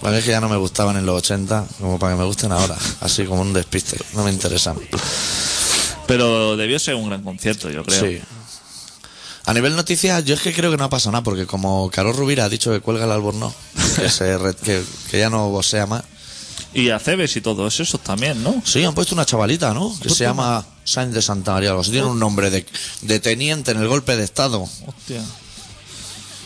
[0.00, 2.52] Vale, es que ya no me gustaban en los 80, como para que me gusten
[2.52, 2.76] ahora.
[3.00, 3.98] Así como un despiste.
[4.14, 4.76] No me interesan.
[6.08, 8.00] Pero debió ser un gran concierto, yo creo.
[8.00, 8.20] Sí.
[9.46, 12.16] A nivel noticias, yo es que creo que no ha pasado nada, porque como Carlos
[12.16, 13.54] Rubira ha dicho que cuelga el albornoz,
[13.96, 16.02] que, se re- que, que ya no vocea más.
[16.74, 18.60] Y a Cebes y todos esos también, ¿no?
[18.64, 19.96] Sí, han puesto una chavalita, ¿no?
[20.02, 21.70] Que se llama Sainz de Santa María.
[21.70, 21.92] Algo así.
[21.92, 22.66] Tiene un nombre de,
[23.02, 24.60] de teniente en el golpe de Estado.
[24.86, 25.22] Hostia.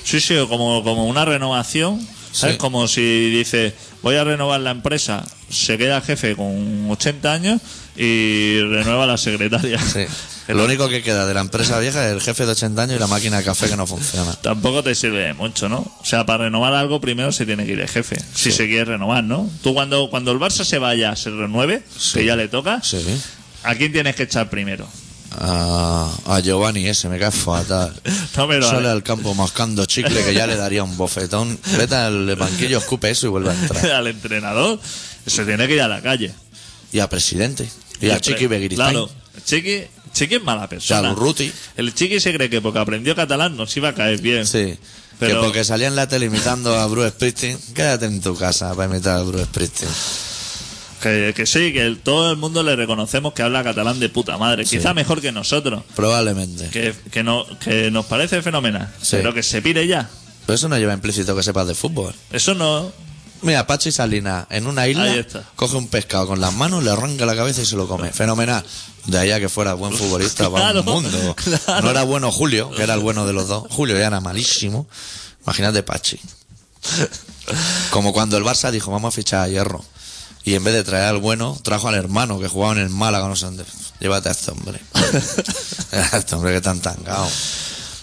[0.04, 2.06] Sí, sí, como, como una renovación.
[2.30, 2.54] ¿Sabes?
[2.54, 2.58] Sí.
[2.58, 7.60] Como si dice, voy a renovar la empresa, se queda jefe con 80 años
[7.96, 9.78] y renueva la secretaria.
[9.78, 10.04] Sí.
[10.48, 12.98] Lo único que queda de la empresa vieja es el jefe de 80 años y
[12.98, 14.32] la máquina de café que no funciona.
[14.42, 15.78] Tampoco te sirve mucho, ¿no?
[15.78, 18.86] O sea, para renovar algo primero se tiene que ir el jefe, si se quiere
[18.86, 19.48] renovar, ¿no?
[19.62, 22.98] Tú cuando, cuando el Barça se vaya, se renueve, que ya le toca, Sí.
[23.62, 24.88] ¿a quién tienes que echar primero?
[25.38, 27.94] A, a Giovanni ese me cae fatal.
[28.36, 31.58] No, Sale al, al campo mascando chicle que ya le daría un bofetón.
[31.78, 33.86] Vete al banquillo, escupe eso y vuelve a entrar.
[33.92, 34.80] al entrenador,
[35.26, 36.32] se tiene que ir a la calle.
[36.92, 37.68] Y a presidente.
[38.02, 38.90] Y a Chiqui Beguiristain.
[38.90, 39.10] Claro,
[39.44, 41.08] Chiqui, Chiqui es mala persona.
[41.08, 41.52] Y a Urruti.
[41.76, 44.46] El Chiqui se cree que porque aprendió catalán nos iba a caer bien.
[44.46, 44.76] Sí.
[45.18, 48.74] Pero- Que porque salía en la tele imitando a Bruce Springsteen, quédate en tu casa
[48.74, 49.90] para imitar a Bruce Springsteen.
[51.00, 54.38] Que, que sí, que el- todo el mundo le reconocemos que habla catalán de puta
[54.38, 54.64] madre.
[54.64, 55.82] Quizá mejor que nosotros.
[55.96, 56.68] Probablemente.
[56.70, 58.88] Que, que, no, que nos parece fenomenal.
[59.00, 59.16] Sí.
[59.16, 60.08] Pero que se pire ya.
[60.46, 62.14] Pero eso no lleva implícito que sepas de fútbol.
[62.32, 62.92] Eso no.
[63.42, 65.26] Mira, Pachi Salina en una isla
[65.56, 68.12] coge un pescado con las manos, le arranca la cabeza y se lo come.
[68.12, 68.64] Fenomenal.
[69.06, 71.34] De ahí a que fuera buen futbolista para Claro, un mundo.
[71.36, 71.82] claro.
[71.82, 73.64] No era bueno Julio, que era el bueno de los dos.
[73.70, 74.86] Julio ya era malísimo.
[75.42, 76.20] Imagínate Pachi.
[77.90, 79.84] Como cuando el Barça dijo, vamos a fichar a Hierro.
[80.44, 83.28] Y en vez de traer al bueno, trajo al hermano que jugaba en el Málaga,
[83.28, 83.64] no sé dónde.
[84.00, 84.80] Llévate a este hombre.
[86.12, 87.28] a este hombre que tan tangado.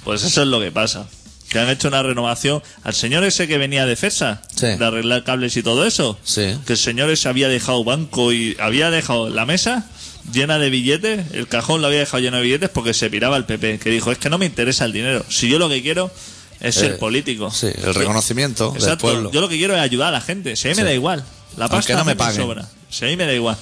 [0.03, 1.05] Pues eso es lo que pasa.
[1.49, 2.61] Que han hecho una renovación.
[2.83, 4.67] Al señor ese que venía de FESA, Sí.
[4.67, 6.17] de arreglar cables y todo eso.
[6.23, 6.55] Sí.
[6.67, 9.85] Que el señor ese había dejado banco y había dejado la mesa
[10.31, 11.31] llena de billetes.
[11.33, 13.79] El cajón lo había dejado lleno de billetes porque se piraba el PP.
[13.79, 15.25] Que dijo, es que no me interesa el dinero.
[15.29, 16.11] Si yo lo que quiero
[16.59, 17.49] es Eh, ser político.
[17.49, 19.31] Sí, el reconocimiento del pueblo.
[19.31, 20.55] Yo lo que quiero es ayudar a la gente.
[20.55, 21.23] Si a mí me da igual.
[21.57, 22.41] La Aunque pasta no me paguen.
[22.43, 22.67] sobra.
[22.91, 23.57] Si a mí me da igual.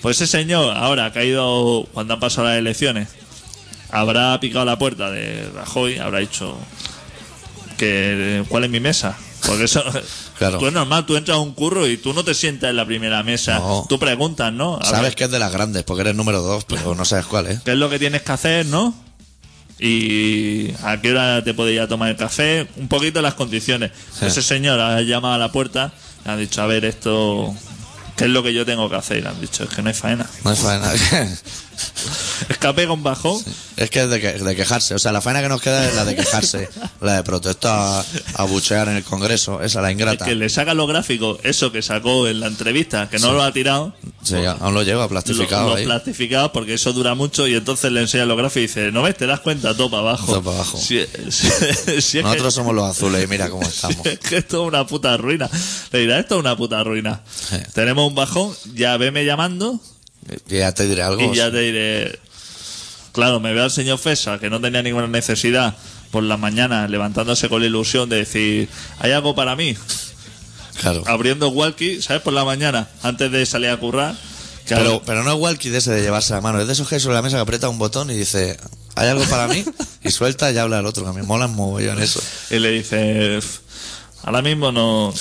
[0.00, 3.08] Pues ese señor, ahora ha ido, cuando han pasado las elecciones,
[3.90, 6.56] habrá picado la puerta de Rajoy, habrá dicho
[7.82, 9.16] que cuál es mi mesa.
[9.44, 9.82] Porque eso,
[10.38, 10.58] Claro.
[10.58, 12.86] tú es normal, tú entras a un curro y tú no te sientas en la
[12.86, 13.58] primera mesa.
[13.58, 13.86] No.
[13.88, 14.76] Tú preguntas, ¿no?
[14.80, 17.26] A Sabes ver, que es de las grandes, porque eres número dos, pero no sabes
[17.26, 17.60] cuál, ¿eh?
[17.64, 18.94] ¿Qué es lo que tienes que hacer, no?
[19.80, 23.90] Y a qué hora te puedes ir a tomar el café, un poquito las condiciones.
[24.20, 25.92] Ese señor ha llamado a la puerta,
[26.24, 27.52] le han dicho, a ver, esto,
[28.16, 29.18] ¿qué es lo que yo tengo que hacer?
[29.18, 30.24] Y le han dicho, es que no hay faena.
[30.44, 30.92] No es faena.
[32.48, 33.42] Escape con bajón.
[33.76, 34.94] es que es de, que- de quejarse.
[34.94, 36.68] O sea, la faena que nos queda es la de quejarse.
[37.00, 39.62] la de protestar, a buchear en el Congreso.
[39.62, 40.24] Esa, la ingrata.
[40.24, 43.52] Que le saca los gráficos, eso que sacó en la entrevista, que no lo ha
[43.52, 43.94] tirado.
[44.22, 45.84] Sí, aún lo lleva plastificado lo ahí.
[45.84, 49.16] plastificado porque eso dura mucho y entonces le enseña los gráficos y dice, ¿no ves?
[49.16, 50.26] Te das cuenta, todo para abajo.
[50.26, 50.78] Todo para abajo.
[50.78, 54.04] Si, si- si es Nosotros que, somos los azules y mira cómo estamos.
[54.06, 55.48] es que esto es una puta ruina.
[55.92, 57.22] Le dirá, esto es una puta ruina.
[57.50, 57.56] Sí.
[57.74, 59.80] Tenemos un bajón, ya veme llamando
[60.48, 61.32] ya te diré algo.
[61.32, 62.18] y ya te diré...
[63.12, 65.76] Claro, me veo al señor Fesa, que no tenía ninguna necesidad
[66.10, 69.76] por las mañanas levantándose con la ilusión de decir, ¿hay algo para mí?
[70.80, 71.02] Claro.
[71.06, 72.22] Abriendo walkie, ¿sabes?
[72.22, 74.14] Por la mañana, antes de salir a currar.
[74.66, 76.58] que Pero, pero no es walkie de ese de llevarse la mano.
[76.60, 78.58] Es de esos que hay sobre la mesa que aprieta un botón y dice,
[78.94, 79.62] ¿hay algo para mí?
[80.02, 81.04] Y suelta y habla al otro.
[81.04, 82.20] Que a mí mola mogollón eso.
[82.50, 83.58] Y le dice, "F,
[84.24, 85.12] ahora mismo no,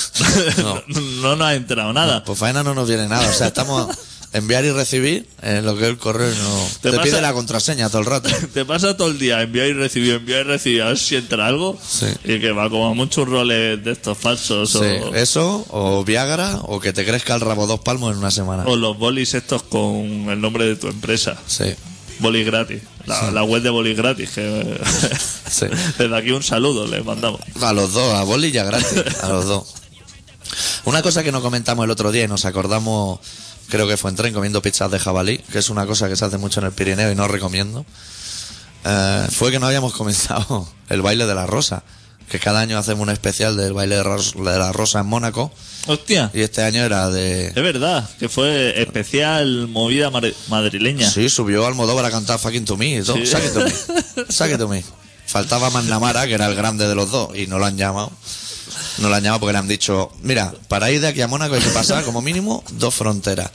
[0.57, 0.83] no.
[1.17, 1.35] No.
[1.35, 2.23] nos ha enterado nada.
[2.23, 3.29] Pues faena no nos viene nada.
[3.29, 3.87] O sea, estamos
[4.33, 6.31] enviar y recibir en lo que es el correo.
[6.31, 6.67] y No.
[6.81, 8.29] Te Te, pasa- pide la contraseña todo el rato.
[8.53, 11.47] Te pasa todo el día enviar y recibir, enviar y recibir, a ver si entra
[11.47, 11.77] algo.
[11.85, 12.05] Sí.
[12.23, 14.71] Y que va como muchos roles de estos falsos.
[14.71, 18.31] Sí, o, eso, o Viagra, o que te crezca el rabo dos palmos en una
[18.31, 18.63] semana.
[18.65, 21.37] o los bolis estos con el nombre de tu empresa.
[21.47, 21.65] Sí,
[22.19, 22.81] Bolis gratis.
[23.07, 24.29] La, la web de bolis gratis.
[24.29, 24.79] Que
[25.49, 25.65] sí.
[25.97, 27.41] Desde aquí un saludo le mandamos.
[27.61, 29.73] A los dos, a Boli ya gratis, a los dos.
[30.85, 33.19] Una cosa que no comentamos el otro día y nos acordamos,
[33.71, 36.25] creo que fue en tren comiendo pizzas de jabalí, que es una cosa que se
[36.25, 37.85] hace mucho en el Pirineo y no recomiendo,
[38.85, 41.83] eh, fue que no habíamos comenzado el baile de la rosa,
[42.29, 44.03] que cada año hacemos un especial del baile de,
[44.43, 45.51] la rosa en Mónaco,
[45.87, 46.29] Hostia.
[46.33, 47.47] y este año era de...
[47.47, 50.11] Es verdad, que fue especial movida
[50.49, 51.09] madrileña.
[51.09, 53.15] Sí, subió Almodóvar a cantar Fucking to Me y todo.
[53.15, 53.23] Sí.
[53.23, 54.51] It to me.
[54.53, 54.83] It to me.
[55.25, 58.11] Faltaba Magnamara, que era el grande de los dos, y no lo han llamado.
[58.97, 61.55] No lo han llamado porque le han dicho, mira, para ir de aquí a Mónaco
[61.55, 63.49] hay que pasar como mínimo dos fronteras.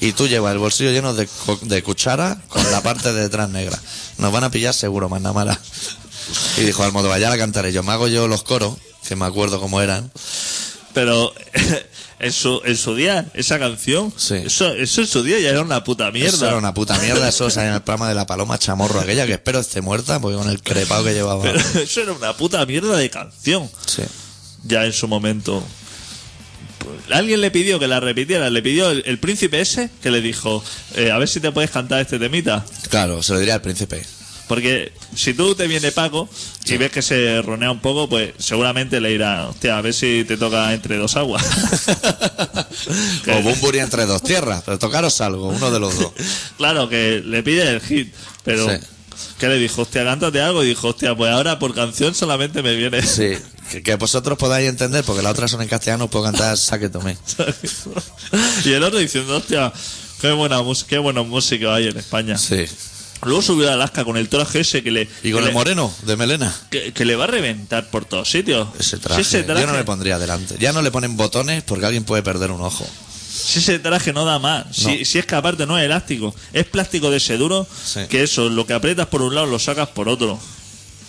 [0.00, 1.28] Y tú llevas el bolsillo lleno de,
[1.62, 3.78] de cuchara con la parte de detrás negra.
[4.18, 5.58] Nos van a pillar seguro, Magnamara.
[6.58, 7.82] Y dijo Almodóvar, ya la cantaré yo.
[7.82, 8.76] Me hago yo los coros,
[9.08, 10.10] que me acuerdo cómo eran.
[10.92, 11.32] Pero
[12.18, 14.34] en su, en su día, esa canción, Sí.
[14.44, 16.36] eso, eso en su día ya era una puta mierda.
[16.36, 17.28] Eso era una puta mierda.
[17.28, 20.36] Eso salía en el programa de la paloma chamorro aquella, que espero esté muerta, porque
[20.36, 21.42] con el crepado que llevaba.
[21.42, 23.70] Pero eso era una puta mierda de canción.
[23.86, 24.02] Sí.
[24.66, 25.62] Ya en su momento.
[26.78, 30.20] Pues, Alguien le pidió que la repitiera, le pidió el, el príncipe ese que le
[30.20, 30.62] dijo,
[30.94, 32.64] eh, a ver si te puedes cantar este temita.
[32.90, 34.04] Claro, se lo diría al príncipe.
[34.48, 36.28] Porque si tú te viene Paco
[36.66, 40.24] y ves que se ronea un poco, pues seguramente le irá, hostia, a ver si
[40.26, 41.44] te toca entre dos aguas.
[43.26, 46.12] o Bumburi entre dos tierras, pero tocaros algo, uno de los dos.
[46.56, 48.70] claro, que le pide el hit, pero...
[48.70, 48.76] Sí.
[49.38, 49.82] ¿Qué le dijo?
[49.82, 50.64] Hostia, cántate algo.
[50.64, 53.02] Y dijo, hostia, pues ahora por canción solamente me viene.
[53.02, 53.32] Sí,
[53.70, 57.16] que, que vosotros podáis entender, porque las otras son en castellano, puedo cantar Saque Tomé.
[58.64, 59.72] y el otro diciendo, hostia,
[60.20, 62.38] qué, buena qué buenos músicos hay en España.
[62.38, 62.64] Sí.
[63.22, 65.52] Luego subió a Alaska con el traje ese que le, Y con que el le-
[65.52, 66.54] moreno, de melena.
[66.70, 68.68] que, que le va a reventar por todos sitios.
[68.78, 69.24] Ese traje.
[69.24, 70.56] Si ese traje, Yo no le pondría delante.
[70.58, 72.86] Ya no le ponen botones porque alguien puede perder un ojo.
[73.36, 74.66] Si ese traje no da más.
[74.72, 76.34] Si, si es que aparte no es elástico.
[76.52, 78.00] Es plástico de ese duro Sí.
[78.08, 80.38] que eso, lo que aprietas por un lado lo sacas por otro.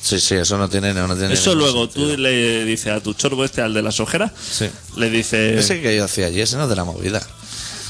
[0.01, 2.11] Sí, sí, eso no tiene, no tiene Eso ningún luego sentido.
[2.15, 4.69] tú le dices a tu chorbo este, al de las ojeras, Sí.
[4.95, 5.57] le dices...
[5.57, 7.21] Ese que yo hacía allí, ese no es de la movida.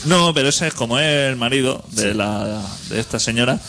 [0.06, 3.60] No, pero ese es como es el marido de, la, de esta señora.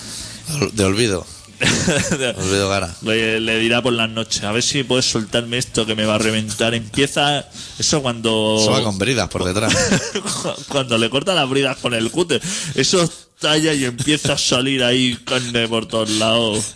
[0.73, 1.27] De olvido.
[2.37, 2.89] Olvido.
[3.03, 6.15] Le, le dirá por las noches, a ver si puedes soltarme esto que me va
[6.15, 6.75] a reventar.
[6.75, 8.61] Empieza eso cuando...
[8.65, 9.75] Se va con bridas por detrás.
[10.69, 12.41] cuando le corta las bridas con el cúter.
[12.75, 16.75] Eso talla y empieza a salir ahí carne por todos lados.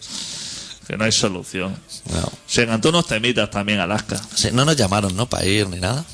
[0.87, 1.77] Que no hay solución.
[2.13, 2.33] No.
[2.47, 4.21] Se cantó unos temitas también Alaska.
[4.35, 5.29] Sí, no nos llamaron, ¿no?
[5.29, 6.05] Para ir ni nada.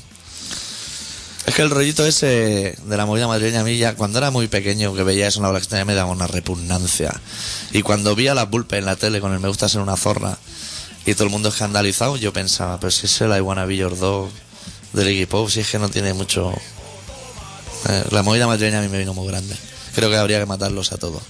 [1.49, 4.47] Es que el rollito ese de la movida madrileña a mí ya, cuando era muy
[4.47, 7.11] pequeño, que veía eso en la Black Extraña, me daba una repugnancia.
[7.71, 9.97] Y cuando vi a la Pulpe en la tele con el Me gusta ser una
[9.97, 10.37] zorra
[11.07, 13.97] y todo el mundo escandalizado, yo pensaba, pero si es el I Wanna Be Your
[13.97, 14.29] Dog
[14.93, 16.53] del Iggy Pop, si es que no tiene mucho...
[17.89, 19.55] Eh, la movida madrileña a mí me vino muy grande.
[19.95, 21.23] Creo que habría que matarlos a todos.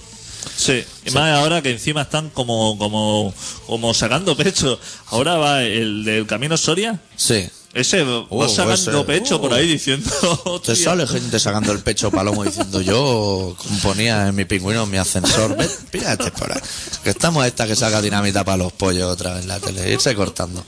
[0.54, 3.32] Sí, y más ahora que encima están como, como,
[3.66, 4.78] como sacando pecho.
[5.06, 7.00] Ahora va el del Camino Soria.
[7.16, 7.48] Sí.
[7.72, 10.10] Ese va Oh, sacando ese, pecho por ahí diciendo.
[10.64, 10.74] Te "Hostia".
[10.76, 15.56] sale gente sacando el pecho palomo diciendo yo componía en mi pingüino en mi ascensor.
[15.90, 16.60] Pírate por ahí.
[17.04, 19.92] Que estamos esta que saca dinamita para los pollos otra vez en la tele.
[19.92, 20.64] Irse cortando.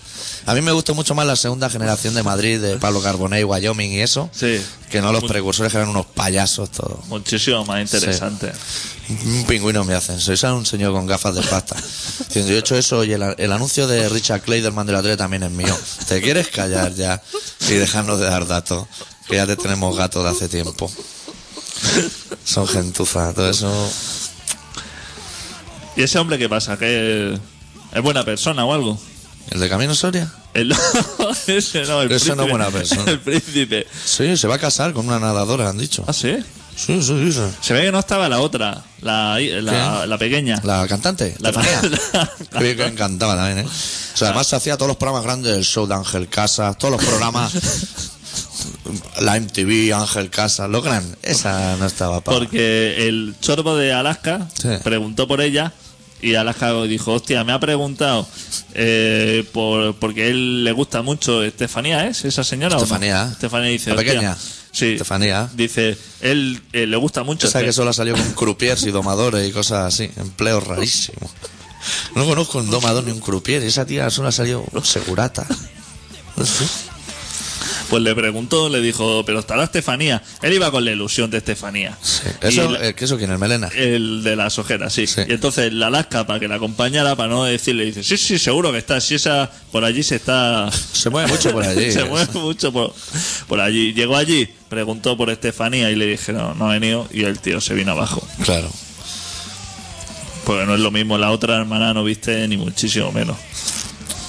[0.47, 3.93] A mí me gustó mucho más la segunda generación de Madrid, de Pablo Carbonell, Wyoming
[3.93, 4.61] y eso, Sí,
[4.91, 7.05] que no los precursores que eran unos payasos todos.
[7.07, 8.51] muchísimo más interesante.
[9.09, 10.35] Un pingüino en mi ascensor.
[10.35, 11.77] Y sale un señor con gafas de pasta.
[12.27, 15.17] Diciendo, yo he hecho eso y el, el anuncio de Richard Clayderman de la tele
[15.17, 15.77] también es mío.
[16.09, 17.22] ¿Te quieres callar ya
[17.68, 18.87] y dejarnos de dar datos?
[19.28, 20.90] Que ya te tenemos gato de hace tiempo.
[22.44, 23.90] Son gentuza, todo eso.
[25.96, 26.78] ¿Y ese hombre qué pasa?
[26.78, 27.38] ¿Que
[27.92, 28.98] es buena persona o algo?
[29.50, 30.33] ¿El de Camino Soria?
[30.55, 30.72] El,
[31.46, 32.42] ese no, el no príncipe.
[32.44, 33.11] es buena persona.
[33.11, 33.87] El príncipe.
[34.05, 36.05] Sí, se va a casar con una nadadora, han dicho.
[36.07, 36.37] Ah, sí.
[36.74, 37.32] Sí, sí, sí.
[37.32, 37.40] sí.
[37.61, 40.61] Se ve que no estaba la otra, la, la, la pequeña.
[40.64, 43.68] La cantante, La- la- Que encantaba también, ¿eh?
[43.68, 46.92] O sea, además se hacía todos los programas grandes del show de Ángel Casas, todos
[46.92, 47.52] los programas.
[49.20, 51.04] La MTV, Ángel Casas, lo gran.
[51.22, 52.38] Esa no estaba para.
[52.38, 54.68] Porque el chorbo de Alaska Sí.
[54.82, 55.72] preguntó por ella
[56.20, 58.26] y Alaska dijo, hostia, me ha preguntado
[58.74, 62.76] eh, por, porque él le gusta mucho Estefanía, ¿es esa señora?
[62.76, 62.85] o no?
[62.85, 63.28] Estefanía.
[63.32, 64.37] Estefanía dice, La "Hostia".
[64.72, 64.92] Sí.
[64.92, 65.48] Estefanía.
[65.54, 67.46] Dice, él eh, le gusta mucho.
[67.46, 70.11] Esa que Este- solo salió con croupiers y domadores y cosas así.
[70.16, 71.30] Empleos rarísimos.
[72.14, 73.62] No conozco un domador ni un croupier.
[73.62, 75.46] Esa tía solo ha salido segurata.
[77.92, 80.22] Pues le preguntó, le dijo, pero estará Estefanía.
[80.40, 81.98] Él iba con la ilusión de Estefanía.
[82.40, 83.31] Eso, la- ¿Qué eso quién?
[83.31, 83.68] ¿El melena?
[83.68, 85.07] El de las ojeras, sí.
[85.07, 85.20] Sí.
[85.28, 88.72] Y entonces la Alaska, para que la acompañara, para no decirle, dice, sí, sí, seguro
[88.72, 88.98] que está.
[88.98, 90.70] Si esa, por allí se está...
[90.94, 91.92] Se mueve mucho por allí.
[91.92, 92.94] se mueve mucho por,
[93.46, 93.92] por allí.
[93.92, 97.07] Llegó allí, preguntó por Estefanía y le dije, no, no ha venido.
[97.12, 98.26] Y el tío se vino abajo.
[98.42, 98.70] Claro.
[100.46, 103.37] Porque no es lo mismo, la otra hermana no viste ni muchísimo menos.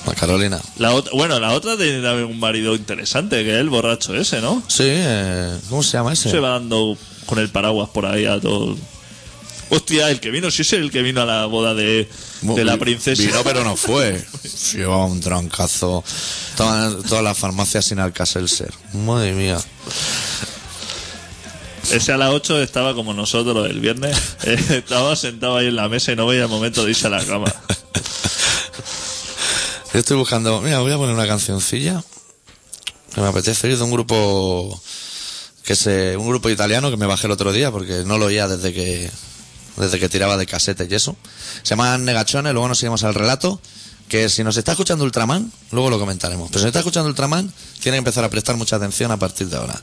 [0.06, 0.60] La Carolina.
[0.78, 4.62] La otra, bueno, la otra tiene un marido interesante, que es el borracho ese, ¿no?
[4.68, 6.30] Sí, eh, ¿cómo se llama ese?
[6.30, 8.76] Se va dando con el paraguas por ahí a todo.
[9.70, 12.08] Hostia, el que vino, sí es el que vino a la boda de,
[12.42, 13.24] de la princesa.
[13.24, 14.24] Vino, pero no fue.
[14.74, 16.04] Llevaba un trancazo.
[16.58, 18.72] Todas todas las farmacias sin Alcacelser.
[18.94, 19.58] Madre mía.
[21.92, 24.18] Ese a las 8 estaba como nosotros el viernes.
[24.44, 27.10] Eh, estaba sentado ahí en la mesa y no veía el momento de irse a
[27.10, 27.46] la cama.
[29.94, 30.60] Yo estoy buscando.
[30.62, 32.04] Mira, voy a poner una cancioncilla.
[33.14, 34.82] Que me apetece ir de un grupo.
[35.64, 38.48] Que se, un grupo italiano que me bajé el otro día porque no lo oía
[38.48, 39.12] desde que.
[39.78, 41.16] Desde que tiraba de casetes y eso.
[41.62, 43.62] Se llaman Negachones, luego nos seguimos al relato.
[44.10, 46.50] Que si nos está escuchando Ultraman, luego lo comentaremos.
[46.50, 49.48] Pero si nos está escuchando Ultraman, tiene que empezar a prestar mucha atención a partir
[49.48, 49.80] de ahora.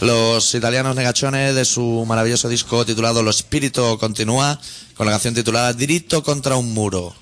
[0.00, 4.58] Los italianos Negachones de su maravilloso disco titulado Lo Spirito Continúa,
[4.94, 7.14] con la canción titulada Diritto contra un muro.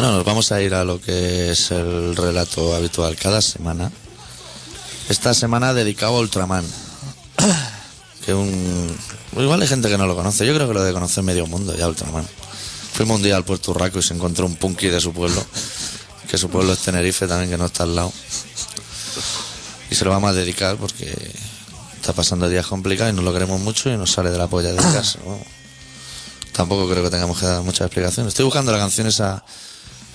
[0.00, 3.92] Bueno, nos vamos a ir a lo que es el relato habitual cada semana.
[5.10, 6.64] Esta semana dedicado a Ultraman.
[8.24, 8.96] Que un.
[9.36, 10.46] Igual hay gente que no lo conoce.
[10.46, 12.26] Yo creo que lo de conocer medio mundo ya, Ultraman.
[12.94, 15.44] Fuimos un día al Puerto Urraco y se encontró un punky de su pueblo.
[16.30, 18.10] Que su pueblo es Tenerife también, que no está al lado.
[19.90, 21.14] Y se lo vamos a dedicar porque
[21.96, 24.72] está pasando días complicados y no lo queremos mucho y nos sale de la polla
[24.72, 25.18] de casa.
[26.54, 28.30] Tampoco creo que tengamos que dar muchas explicaciones.
[28.30, 29.44] Estoy buscando la canción esa.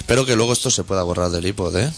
[0.06, 1.92] Espero que luego esto se pueda borrar del iPod, ¿eh?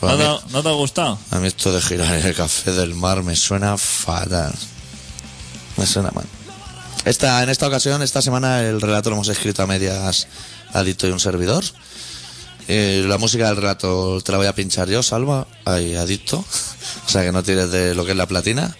[0.00, 1.16] Pues ¿No mí, te, ¿No te ha gustado?
[1.30, 4.52] a mí esto de girar en el café del mar me suena fatal.
[5.76, 6.24] Me suena mal.
[7.04, 10.26] Esta, en esta ocasión, esta semana, el relato lo hemos escrito a medias
[10.72, 11.62] Adicto y un servidor.
[12.66, 16.38] Eh, la música del relato te la voy a pinchar yo, Salva, ahí, Adicto.
[17.06, 18.76] O sea que no tires de lo que es la platina.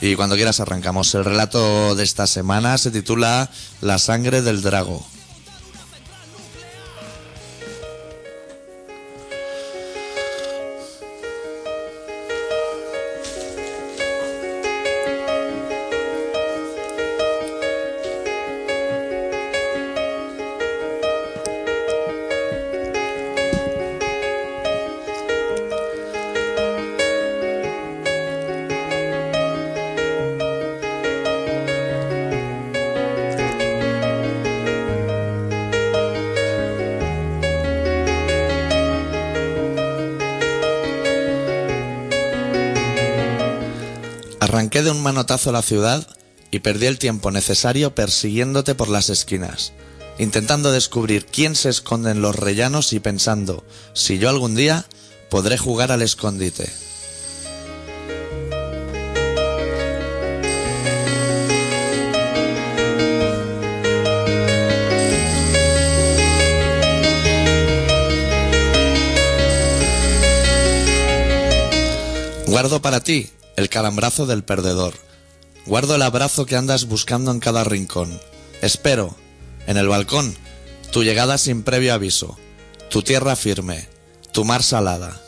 [0.00, 1.12] Y cuando quieras arrancamos.
[1.16, 3.50] El relato de esta semana se titula
[3.80, 5.04] La sangre del drago.
[45.16, 46.06] Manotazo la ciudad
[46.50, 49.72] y perdí el tiempo necesario persiguiéndote por las esquinas,
[50.18, 53.64] intentando descubrir quién se esconde en los rellanos y pensando
[53.94, 54.84] si yo algún día
[55.30, 56.70] podré jugar al escondite.
[72.44, 75.05] Guardo para ti el calambrazo del perdedor.
[75.66, 78.20] Guardo el abrazo que andas buscando en cada rincón.
[78.62, 79.16] Espero,
[79.66, 80.36] en el balcón,
[80.92, 82.38] tu llegada sin previo aviso,
[82.88, 83.88] tu tierra firme,
[84.32, 85.20] tu mar salada.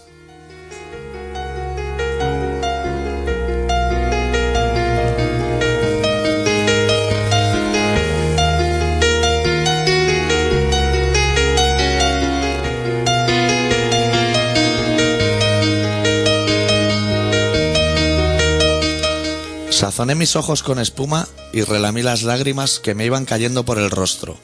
[19.89, 23.91] Sazoné mis ojos con espuma y relamí las lágrimas que me iban cayendo por el
[23.91, 24.37] rostro,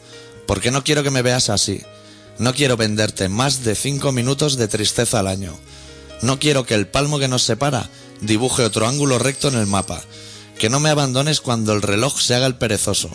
[0.46, 1.82] porque no quiero que me veas así.
[2.38, 5.54] No quiero venderte más de cinco minutos de tristeza al año.
[6.22, 7.90] No quiero que el palmo que nos separa
[8.22, 10.00] dibuje otro ángulo recto en el mapa.
[10.58, 13.10] Que no me abandones cuando el reloj se haga el perezoso,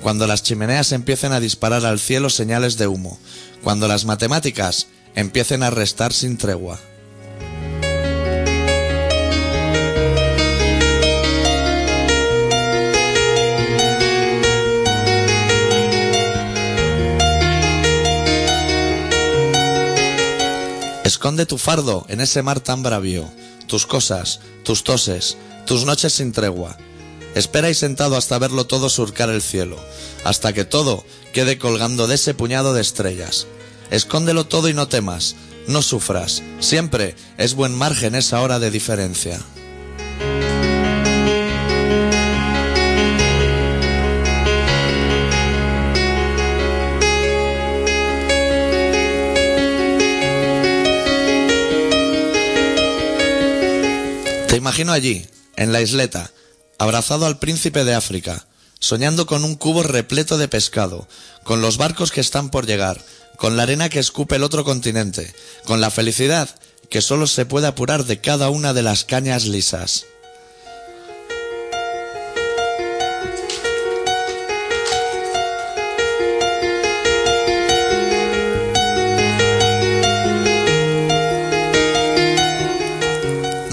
[0.00, 3.18] cuando las chimeneas empiecen a disparar al cielo señales de humo,
[3.62, 6.80] cuando las matemáticas empiecen a restar sin tregua.
[21.24, 23.26] Esconde tu fardo en ese mar tan bravío,
[23.66, 26.76] tus cosas, tus toses, tus noches sin tregua.
[27.34, 29.78] Espera y sentado hasta verlo todo surcar el cielo,
[30.22, 31.02] hasta que todo
[31.32, 33.46] quede colgando de ese puñado de estrellas.
[33.90, 35.34] Escóndelo todo y no temas,
[35.66, 39.40] no sufras, siempre es buen margen esa hora de diferencia.
[54.64, 56.30] Imagino allí, en la isleta,
[56.78, 58.46] abrazado al príncipe de África,
[58.78, 61.06] soñando con un cubo repleto de pescado,
[61.42, 62.98] con los barcos que están por llegar,
[63.36, 65.34] con la arena que escupe el otro continente,
[65.66, 66.48] con la felicidad
[66.88, 70.06] que solo se puede apurar de cada una de las cañas lisas.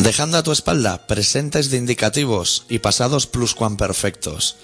[0.01, 4.55] Dejando a tu espalda presentes de indicativos y pasados pluscuamperfectos,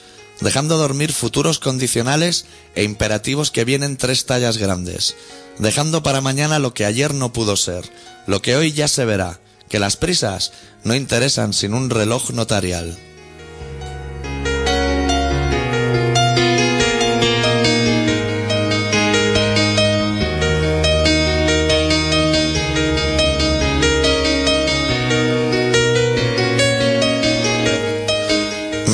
[0.42, 5.16] dejando dormir futuros condicionales e imperativos que vienen tres tallas grandes,
[5.60, 7.86] dejando para mañana lo que ayer no pudo ser,
[8.26, 12.98] lo que hoy ya se verá, que las prisas no interesan sin un reloj notarial.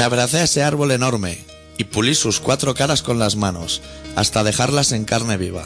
[0.04, 1.46] Abracé a ese árbol enorme
[1.78, 3.82] y pulí sus cuatro caras con las manos,
[4.16, 5.64] hasta dejarlas en carne viva.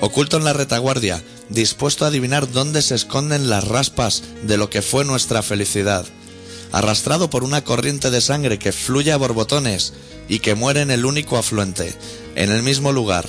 [0.00, 4.80] Oculto en la retaguardia, dispuesto a adivinar dónde se esconden las raspas de lo que
[4.80, 6.06] fue nuestra felicidad.
[6.70, 9.92] Arrastrado por una corriente de sangre que fluye a borbotones
[10.28, 11.94] y que muere en el único afluente,
[12.36, 13.28] en el mismo lugar,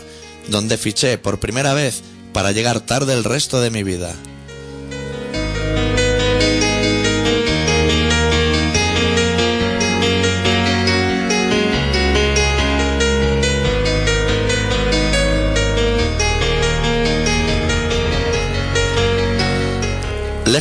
[0.49, 2.01] donde fiché por primera vez
[2.33, 4.13] para llegar tarde el resto de mi vida.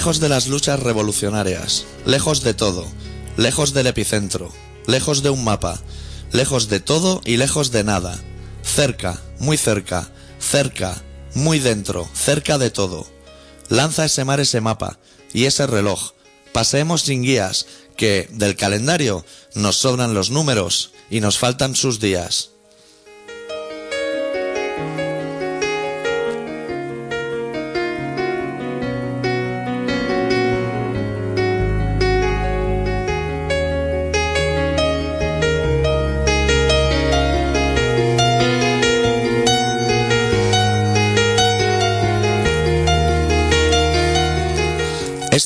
[0.05, 2.87] Lejos de las luchas revolucionarias, lejos de todo,
[3.39, 4.53] lejos del epicentro,
[4.87, 5.81] lejos de un mapa,
[6.31, 8.23] lejos de todo y lejos de nada,
[8.63, 11.03] cerca, muy cerca, cerca,
[11.33, 13.07] muy dentro, cerca de todo.
[13.71, 14.99] Lanza ese mar ese mapa
[15.33, 16.13] y ese reloj.
[16.53, 17.65] Paseemos sin guías,
[17.97, 19.25] que del calendario
[19.55, 22.51] nos sobran los números y nos faltan sus días.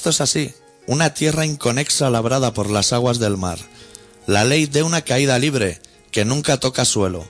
[0.08, 0.54] Es así,
[0.86, 3.58] una tierra inconexa labrada por las aguas del mar,
[4.26, 5.80] la ley de una caída libre
[6.10, 7.26] que nunca toca suelo,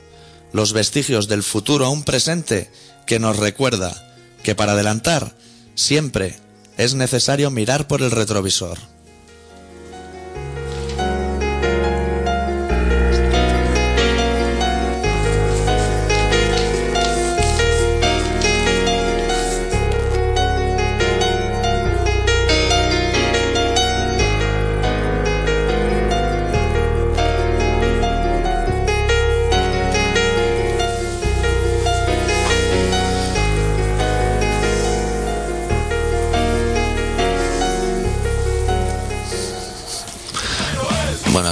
[0.53, 2.71] los vestigios del futuro a un presente
[3.05, 4.15] que nos recuerda
[4.45, 5.35] que para adelantar
[5.75, 6.39] siempre
[6.77, 8.79] es necesario mirar por el retrovisor.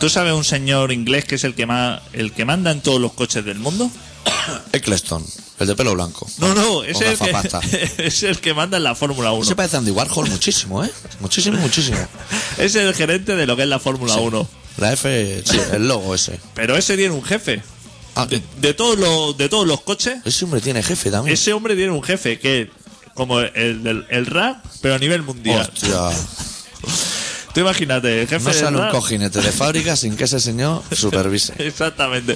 [0.00, 2.98] ¿Tú sabes un señor inglés que es el que, más, el que manda en todos
[2.98, 3.90] los coches del mundo?
[4.72, 5.22] Eccleston,
[5.58, 6.26] el de pelo blanco.
[6.38, 9.44] No, no, es el, que, es el que manda en la Fórmula 1.
[9.44, 10.90] Se parece a Andy Warhol muchísimo, ¿eh?
[11.20, 11.98] Muchísimo, muchísimo.
[12.58, 14.48] Es el gerente de lo que es la Fórmula 1.
[14.78, 16.40] La F, sí, el logo ese.
[16.54, 17.62] Pero ese tiene un jefe.
[18.14, 21.34] Ah, De, de todos los, de todos los coches, ese hombre tiene jefe también.
[21.34, 22.70] ese hombre tiene un jefe que
[23.14, 25.70] como el del el rap, pero a nivel mundial.
[25.72, 26.10] Hostia.
[27.54, 31.52] Tú imagínate, el jefe No sale un cojinete de fábrica sin que ese señor supervise.
[31.58, 32.34] Exactamente.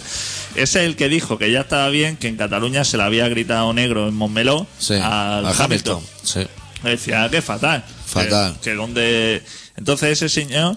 [0.56, 3.28] Ese es el que dijo que ya estaba bien, que en Cataluña se le había
[3.28, 6.02] gritado negro en Montmeló Sí, al a Hamilton.
[6.22, 6.46] Sí.
[6.82, 7.84] Decía que fatal.
[8.06, 8.54] Fatal.
[8.54, 9.42] Que, que donde.
[9.76, 10.76] Entonces ese señor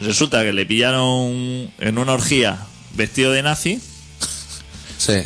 [0.00, 2.58] resulta que le pillaron en una orgía
[2.94, 3.80] vestido de nazi,
[4.98, 5.22] Sí.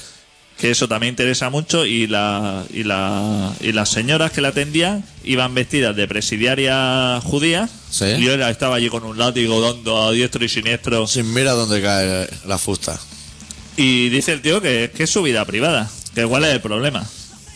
[0.59, 5.05] Que eso también interesa mucho, y la, y la y las señoras que la atendían
[5.25, 7.71] iban vestidas de presidiarias judías.
[7.91, 8.07] Sí.
[8.07, 11.07] Y él estaba allí con un látigo dando a diestro y siniestro.
[11.07, 12.99] Sin mira dónde cae la fusta.
[13.77, 15.91] Y dice el tío que, que es su vida privada.
[16.15, 17.05] Que igual es el problema.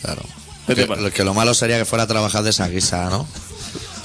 [0.01, 0.21] Claro.
[0.67, 1.03] ¿Qué te Que, parece?
[1.07, 3.27] lo- que lo malo sería que fuera a trabajar de esa guisa, ¿no?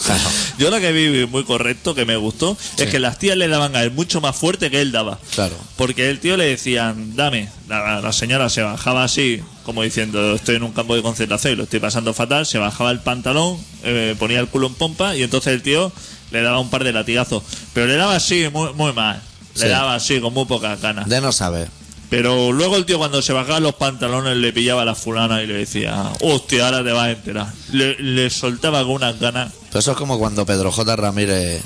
[0.05, 0.23] Claro.
[0.59, 2.85] Yo lo que vi muy correcto, que me gustó, Sí.
[2.85, 5.19] es que las tías le daban a él mucho más fuerte que él daba.
[5.35, 5.57] Claro.
[5.77, 7.49] Porque el tío le decían, dame.
[7.69, 11.57] La, la señora se bajaba así, como diciendo, estoy en un campo de concentración y
[11.57, 12.47] lo estoy pasando fatal.
[12.47, 15.93] Se bajaba el pantalón, eh, ponía el culo en pompa y entonces el tío
[16.31, 17.43] le daba un par de latigazos.
[17.73, 19.21] Pero le daba así, muy, muy mal.
[19.55, 19.69] Le Sí.
[19.69, 21.09] daba así, con muy pocas ganas.
[21.09, 21.69] De no saber.
[22.09, 25.47] Pero luego el tío cuando se bajaba los pantalones le pillaba a la fulana y
[25.49, 27.53] le decía, hostia, ahora te vas a enterar.
[27.73, 30.97] Le, le soltaba con unas ganas Pero eso es como cuando Pedro J.
[30.97, 31.61] Ramírez,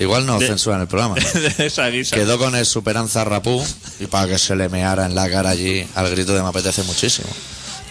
[0.00, 1.14] igual no De- censuran el programa,
[1.58, 2.16] de esa guisa.
[2.16, 3.64] quedó con el Superanza Rapú
[4.00, 6.82] y para que se le meara en la cara allí al grito de me apetece
[6.82, 7.28] muchísimo.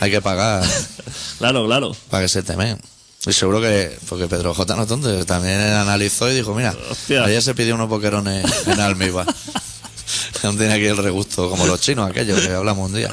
[0.01, 0.61] Hay que pagar
[1.37, 1.95] Claro, claro.
[2.09, 2.81] para que se temen.
[3.25, 4.75] Y seguro que, porque Pedro J.
[4.75, 7.23] no es tonto, también analizó y dijo, mira, Hostia.
[7.23, 9.25] ayer se pidió unos boquerones en almíbar.
[10.43, 13.07] Aún tiene aquí el regusto, como los chinos aquellos que hablamos un día.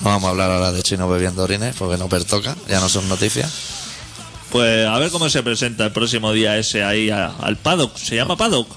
[0.00, 3.08] No vamos a hablar ahora de chinos bebiendo orines porque no pertoca, ya no son
[3.08, 3.48] noticias.
[4.50, 7.96] Pues a ver cómo se presenta el próximo día ese ahí a- al paddock.
[7.96, 8.68] ¿Se llama paddock?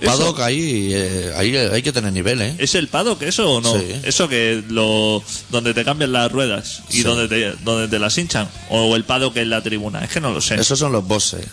[0.00, 0.10] ¿Eso?
[0.10, 2.54] Paddock ahí, eh, ahí hay que tener nivel, ¿eh?
[2.58, 3.72] ¿Es el paddock eso o no?
[3.78, 3.86] Sí.
[4.04, 7.02] Eso que lo donde te cambian las ruedas y Sí.
[7.02, 10.04] donde te donde te las hinchan o el paddock en la tribuna.
[10.04, 10.56] Es que no lo sé.
[10.56, 11.46] Esos son los bosses.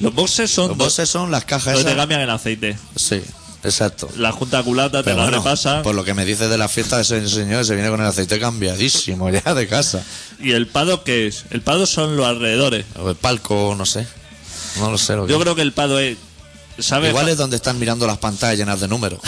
[0.00, 1.96] Los boxes son Los do- bosses son las cajas donde te esas.
[2.00, 2.78] cambian el aceite.
[2.96, 3.20] Sí,
[3.68, 4.08] exacto.
[4.16, 6.68] La junta culata te Pero la bueno, repasan por lo que me dices de la
[6.68, 10.02] fiesta, ese señor se viene con el aceite cambiadísimo ya de casa.
[10.40, 11.44] y el paddock qué es?
[11.50, 12.86] El paddock son los alrededores.
[12.98, 14.06] O el palco, no sé.
[14.78, 16.18] No lo sé lo que Yo creo que el paddock es
[16.78, 17.10] ¿sabes?
[17.10, 19.20] Igual es donde están mirando las pantallas llenas de números.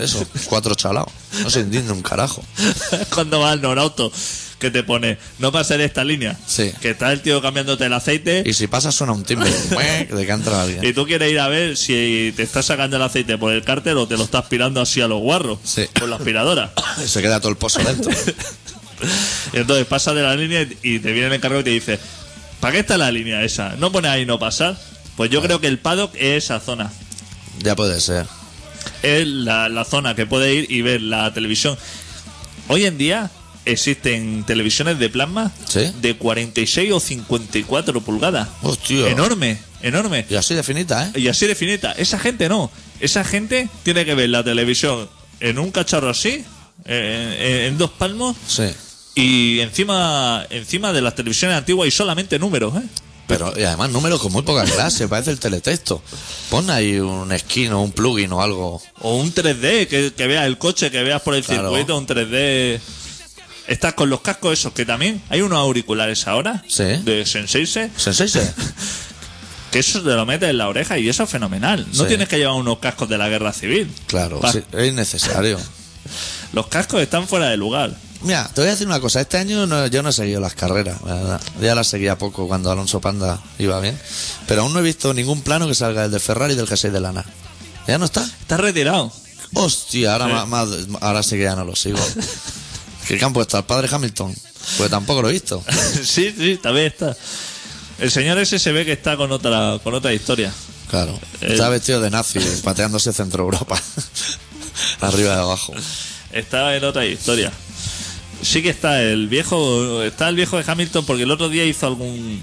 [0.00, 1.10] Eso, cuatro chalados.
[1.42, 2.42] No se entiende un carajo.
[3.14, 4.10] cuando va al Norauto
[4.58, 6.72] que te pone no pasar esta línea Sí.
[6.80, 9.50] que está el tío cambiándote el aceite Y si pasa suena un timbre.
[10.10, 10.84] De que entra alguien.
[10.84, 13.96] y tú quieres ir a ver si te estás sacando el aceite por el cárter
[13.96, 15.84] o te lo estás aspirando así a los guarros Sí.
[15.98, 16.72] con la aspiradora
[17.04, 18.10] Y se queda todo el pozo dentro.
[19.52, 21.98] y entonces pasas de la línea y y te viene el encargado y te dice
[22.60, 23.74] ¿para qué está la línea esa?
[23.76, 24.76] ¿no pone ahí no pasar?
[25.16, 26.90] pues yo creo que el paddock es esa zona
[27.62, 28.24] Ya puede ser.
[29.02, 31.76] es la, la zona que puede ir y ver la televisión.
[32.68, 33.30] Hoy en día
[33.66, 35.92] existen televisiones de plasma ¿Sí?
[36.00, 38.48] de 46 o 54 pulgadas.
[38.62, 39.08] Hostia.
[39.08, 40.24] Enorme, enorme.
[40.30, 41.20] Y así de finita, ¿eh?
[41.20, 41.92] Y así de finita.
[41.92, 42.70] Esa gente no.
[43.00, 45.08] Esa gente tiene que ver la televisión
[45.40, 46.44] en un cacharro así,
[46.86, 48.64] eh, en, en dos palmos, Sí.
[49.14, 52.82] y encima, encima de las televisiones antiguas y solamente números, ¿eh?
[53.26, 56.00] Pero y además números con muy poca clase, parece el teletexto.
[56.48, 58.80] Pon ahí un skin o un plugin o algo.
[59.00, 61.68] O un 3D, que, que veas el coche, que veas por el Claro.
[61.70, 62.78] circuito, un 3D.
[63.68, 66.84] Estás con los cascos esos que también hay unos auriculares ahora Sí.
[66.84, 68.40] de Senseice Senseice.
[69.72, 71.86] que eso te lo metes en la oreja y eso es fenomenal.
[71.94, 72.08] No Sí.
[72.08, 73.90] tienes que llevar unos cascos de la guerra civil.
[74.06, 75.58] Claro, Pa- sí, es innecesario.
[76.52, 77.92] Los cascos están fuera de lugar.
[78.22, 79.20] Mira, te voy a decir una cosa.
[79.20, 81.02] Este año no- yo no he seguido las carreras.
[81.04, 81.40] la verdad.
[81.60, 83.98] Ya las seguía poco cuando Alonso Panda iba bien.
[84.46, 86.90] Pero aún no he visto ningún plano que salga del de Ferrari y del G6
[86.92, 87.24] de Lana.
[87.88, 88.24] ¿Ya no está?
[88.24, 89.12] Estás retirado.
[89.54, 90.68] Hostia, ahora, más, más-
[91.02, 91.98] ahora sí que ya no lo sigo.
[93.06, 93.58] ¿Qué campo está?
[93.58, 94.34] ¿El padre Hamilton?
[94.78, 95.62] Pues tampoco lo he visto.
[96.04, 97.16] sí, sí, también está.
[97.98, 100.52] El señor ese se ve que está con otra, con otra historia.
[100.90, 101.18] Claro.
[101.40, 103.80] El- Está vestido de nazi, pateándose Centro Europa.
[105.00, 105.72] Arriba y abajo.
[106.32, 107.52] Está en otra historia.
[108.42, 111.86] Sí que está el viejo, está el viejo de Hamilton porque el otro día hizo
[111.86, 112.42] algún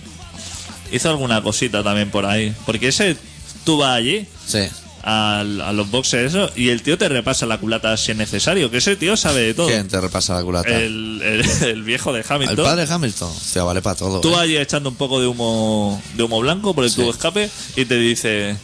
[0.92, 3.16] hizo alguna cosita también por ahí, porque ese
[3.64, 4.60] tú vas allí Sí.
[5.04, 8.72] Al- a, los boxes eso y el tío te repasa la culata si es necesario,
[8.72, 9.68] que ese tío sabe de todo.
[9.68, 10.70] ¿Quién te repasa la culata?
[10.70, 12.66] El, el- el viejo de ¿El Hamilton.
[12.66, 13.30] padre Hamilton?
[13.30, 14.22] Hostia, vale para todo.
[14.22, 14.40] Tú ¿eh?
[14.40, 17.86] allí echando un poco de humo de humo blanco por el tubo de escape y
[17.86, 18.56] te dice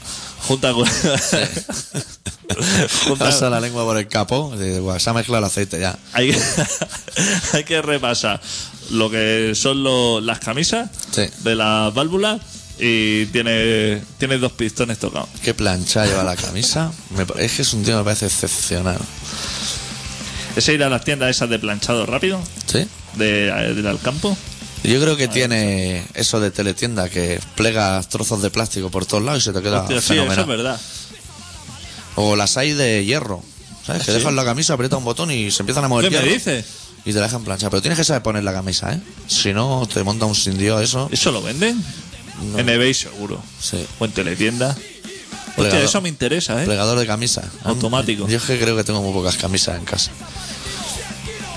[0.47, 0.87] junta con
[3.05, 4.51] junta- Pasa la lengua por el capó.
[4.55, 5.97] y dices, "Buah, se ha mezclado el aceite ya.
[6.13, 6.35] hay,
[7.53, 8.39] hay que repasar
[8.91, 11.23] lo que son lo- las camisas Sí.
[11.43, 12.41] de las válvulas
[12.79, 15.27] y tiene, tiene dos pistones tocados.
[15.43, 16.91] Qué plancha lleva la camisa.
[17.15, 18.97] Me es que es un tío que me parece excepcional.
[20.55, 22.85] Ese ir a las tiendas esas de planchado rápido, ¿Sí?
[23.15, 24.35] de, de ir al campo.
[24.83, 29.41] Yo creo que tiene eso de teletienda que plega trozos de plástico por todos lados
[29.43, 30.39] y se te queda Hostia, sí, eso fenomenal.
[30.39, 30.81] es verdad.
[32.15, 33.43] O las hay de hierro.
[33.85, 34.03] ¿Sabes?
[34.03, 34.19] Que ¿Ah, sí?
[34.19, 36.33] dejas la camisa, aprieta un botón y se empiezan a mover ¿Qué me hierro.
[36.33, 36.65] dices?
[37.05, 37.69] y te la dejan planchar.
[37.69, 38.99] Pero tienes que saber poner la camisa, ¿eh?
[39.27, 41.07] Si no, te monta un sin Dios eso.
[41.11, 41.81] ¿Eso lo venden?
[42.57, 43.41] En eBay seguro.
[43.61, 43.85] Sí.
[43.99, 44.69] O en teletienda.
[44.69, 45.85] Hostia, Plegador.
[45.85, 46.65] eso me interesa, ¿eh?
[46.65, 47.43] Plegador de camisa.
[47.63, 48.27] Automático.
[48.27, 50.11] Yo es que creo que tengo muy pocas camisas en casa.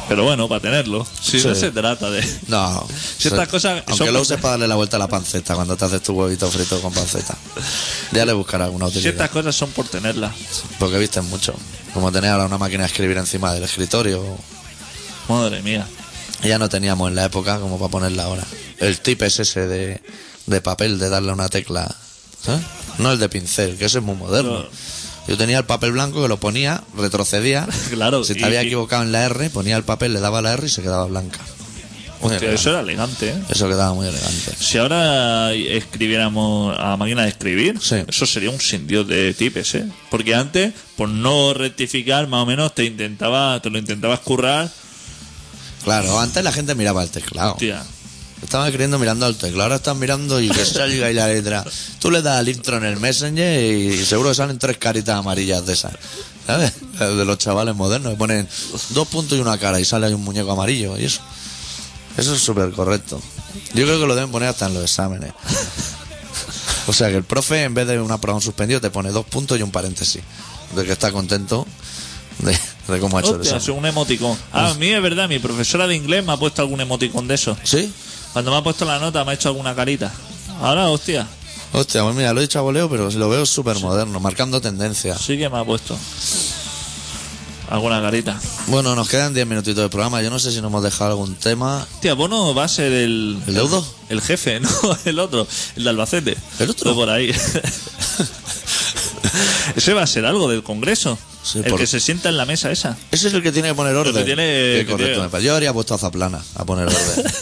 [0.09, 1.07] Pero bueno, para tenerlo.
[1.23, 1.47] Si Sí.
[1.47, 2.21] no se trata de...
[2.49, 2.87] No.
[3.19, 5.55] Si estas se- cosas Aunque son lo uses para darle la vuelta a la panceta
[5.55, 7.37] cuando te haces tu huevito frito con panceta.
[8.11, 9.13] Ya le buscará alguna Si utilidad.
[9.13, 10.33] estas cosas son por tenerlas.
[10.79, 11.55] Porque visten mucho.
[11.95, 14.23] Como tener ahora una máquina de escribir encima del escritorio.
[15.29, 15.87] Madre mía.
[16.43, 18.45] Ya no teníamos en la época como para ponerla ahora.
[18.79, 20.03] El tip es ese de,
[20.53, 21.93] de papel, de darle una tecla.
[22.99, 24.65] No el de pincel, que ese es muy moderno.
[25.29, 27.67] Yo tenía el papel blanco que lo ponía, retrocedía.
[27.91, 30.53] Claro, Si te y- había equivocado en la R, ponía el papel, le daba la
[30.53, 31.39] R y se quedaba blanca.
[32.25, 33.43] Hostia, eso era elegante, ¿eh?
[33.49, 34.53] Eso quedaba muy elegante.
[34.57, 37.97] Si ahora escribiéramos a máquina de escribir, Sí.
[38.07, 39.89] eso sería un sin Dios de tipes, ¿eh?
[40.09, 44.71] Porque antes, por no rectificar, más o menos te intentaba, te lo intentabas currar,
[45.83, 47.57] Claro, antes la gente miraba el teclado.
[48.43, 51.65] Estaban escribiendo mirando al teclado, ahora están mirando y que salga ahí la letra.
[52.01, 55.65] Tú le das al intro en el Messenger y seguro que salen tres caritas amarillas
[55.65, 55.93] de esas.
[56.47, 56.73] ¿Sabes?
[56.99, 58.49] De los chavales modernos que ponen
[58.91, 61.21] dos puntos y una cara y sale ahí un muñeco amarillo y eso.
[62.17, 63.23] Eso es súper correcto.
[63.75, 65.33] Yo creo que lo deben poner hasta en los exámenes.
[66.89, 69.25] O sea que el profe en vez de una prueba un suspendido te pone dos
[69.25, 70.21] puntos y un paréntesis.
[70.75, 71.65] De que está contento
[72.41, 73.77] de, de cómo ha hecho el Hostia, examen.
[73.77, 74.37] es un emoticón.
[74.53, 77.35] Ah, a mí es verdad, mi profesora de inglés me ha puesto algún emoticón de
[77.37, 77.57] eso.
[77.63, 77.93] ¿Sí?
[78.33, 80.13] Cuando me ha puesto la nota me ha hecho alguna carita.
[80.61, 81.27] Ahora, hostia,
[81.75, 85.17] Hostia, pues mira, lo he dicho a voleo, pero lo veo súper moderno, marcando tendencia.
[85.17, 85.99] sí que me ha puesto
[87.71, 88.39] alguna carita.
[88.67, 90.21] Bueno, nos quedan 10 minutitos de programa.
[90.21, 91.87] Yo no sé si nos hemos dejado algún tema.
[91.95, 93.39] Hostia, Bono va a ser el...
[93.47, 93.83] ¿El deudo?
[94.11, 94.69] El jefe, no,
[95.07, 96.37] el otro, el de Albacete.
[96.59, 96.95] ¿El otro?
[96.95, 97.35] Por ahí.
[99.77, 101.19] Ese va a ser algo del Congreso.
[101.43, 102.97] Sí, el por- que se sienta en la mesa esa.
[103.11, 104.15] Ese es el que tiene que poner orden.
[104.15, 105.45] que tiene- que correcto, tiene-.
[105.47, 107.25] Yo habría puesto a Zaplana a poner orden.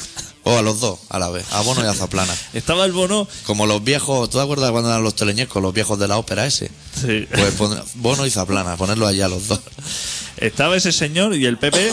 [0.45, 1.45] o a los dos, a la vez.
[1.53, 2.35] A Bono y a Zaplana.
[2.55, 3.29] Estaba el Bono.
[3.47, 6.47] Como los viejos, ¿tú te acuerdas cuando eran los teleñecos, los viejos de la ópera
[6.47, 6.71] ese?
[7.01, 7.27] Sí.
[7.31, 9.61] Pues pon- Bono y Zaplana, ponerlo allá los dos.
[10.37, 11.93] Estaba ese señor y el PP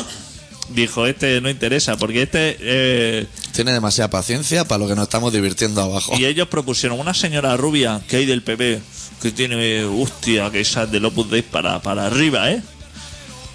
[0.69, 2.57] dijo: Este no interesa, porque este.
[2.59, 6.13] eh, Tiene demasiada paciencia para lo que nos estamos divirtiendo abajo.
[6.17, 8.81] Y ellos propusieron una señora rubia que hay del PP,
[9.21, 12.61] que tiene, hostia, que esa del Opus Dei para, para arriba, ¿eh?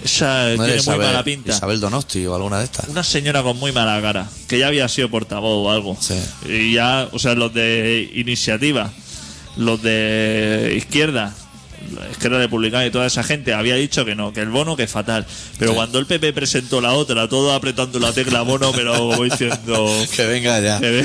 [0.05, 1.53] Esa No tiene eres muy Isabel, mala pinta.
[1.53, 2.89] Isabel Donosti o alguna de estas.
[2.89, 5.97] Una señora con muy mala cara, que ya había sido portavoz o algo.
[6.01, 6.15] Sí.
[6.49, 8.91] Y ya, o sea, los de iniciativa,
[9.57, 11.35] los de izquierda,
[12.11, 14.91] izquierda republicana y toda esa gente había dicho que no, que el bono que es
[14.91, 15.27] fatal.
[15.59, 19.87] Pero cuando el PP presentó la otra, todo apretando la tecla bono, pero como diciendo
[20.17, 20.81] Que venga ya.
[20.81, 21.05] que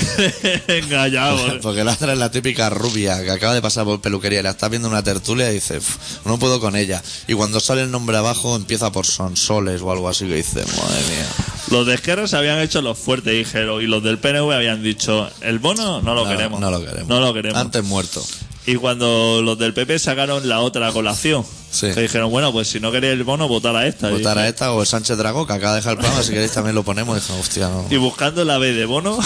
[0.68, 4.02] venga ya, bol- Porque la otra es la típica rubia que acaba de pasar por
[4.02, 7.02] peluquería la está viendo una tertulia y dice, "Uf, no puedo con ella.
[7.28, 11.02] Y cuando sale el nombre abajo empieza por Sonsoles o algo así que dice, madre
[11.10, 11.28] mía.
[11.72, 15.30] Los de izquierda se habían hecho los fuertes, dijeron, y los del PNV habían dicho,
[15.42, 16.60] el bono no lo No, queremos.
[16.62, 17.08] No lo queremos.
[17.08, 17.60] No lo queremos.
[17.60, 18.24] Antes muerto.
[18.68, 21.88] Y cuando los del PP sacaron la otra colación, Sí.
[21.94, 24.10] que dijeron, bueno, pues si no queréis el bono, votar a esta.
[24.10, 26.52] Votar a esta o el Sánchez Dragó, que acaba de dejar el programa, si queréis
[26.52, 27.18] también lo ponemos.
[27.18, 27.86] Y dije, hostia, no.
[27.90, 29.18] Y buscando la B de bono,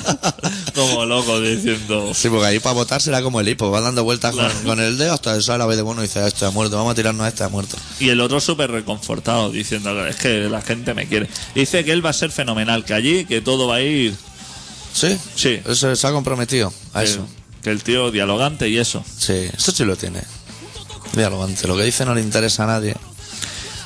[0.74, 4.34] como loco, diciendo, Sí, porque ahí para votar será como el hipo, va dando vueltas
[4.34, 4.60] con, Claro.
[4.64, 6.76] con el dedo hasta que sale la vez de bono y dice, este ha muerto,
[6.76, 7.76] vamos a tirarnos a este ha muerto.
[7.98, 11.28] y el otro súper reconfortado, diciendo, es que la gente me quiere.
[11.54, 14.14] Dice que él va a ser fenomenal, que allí, que todo va a ir,
[14.92, 15.16] ¿Sí?
[15.36, 15.60] Sí.
[15.66, 17.26] Eso se ha comprometido a eso.
[17.62, 19.04] Que el tío dialogante y eso.
[19.18, 20.22] Sí, eso sí lo tiene.
[21.12, 22.96] Dialogante, lo que dice no le interesa a nadie.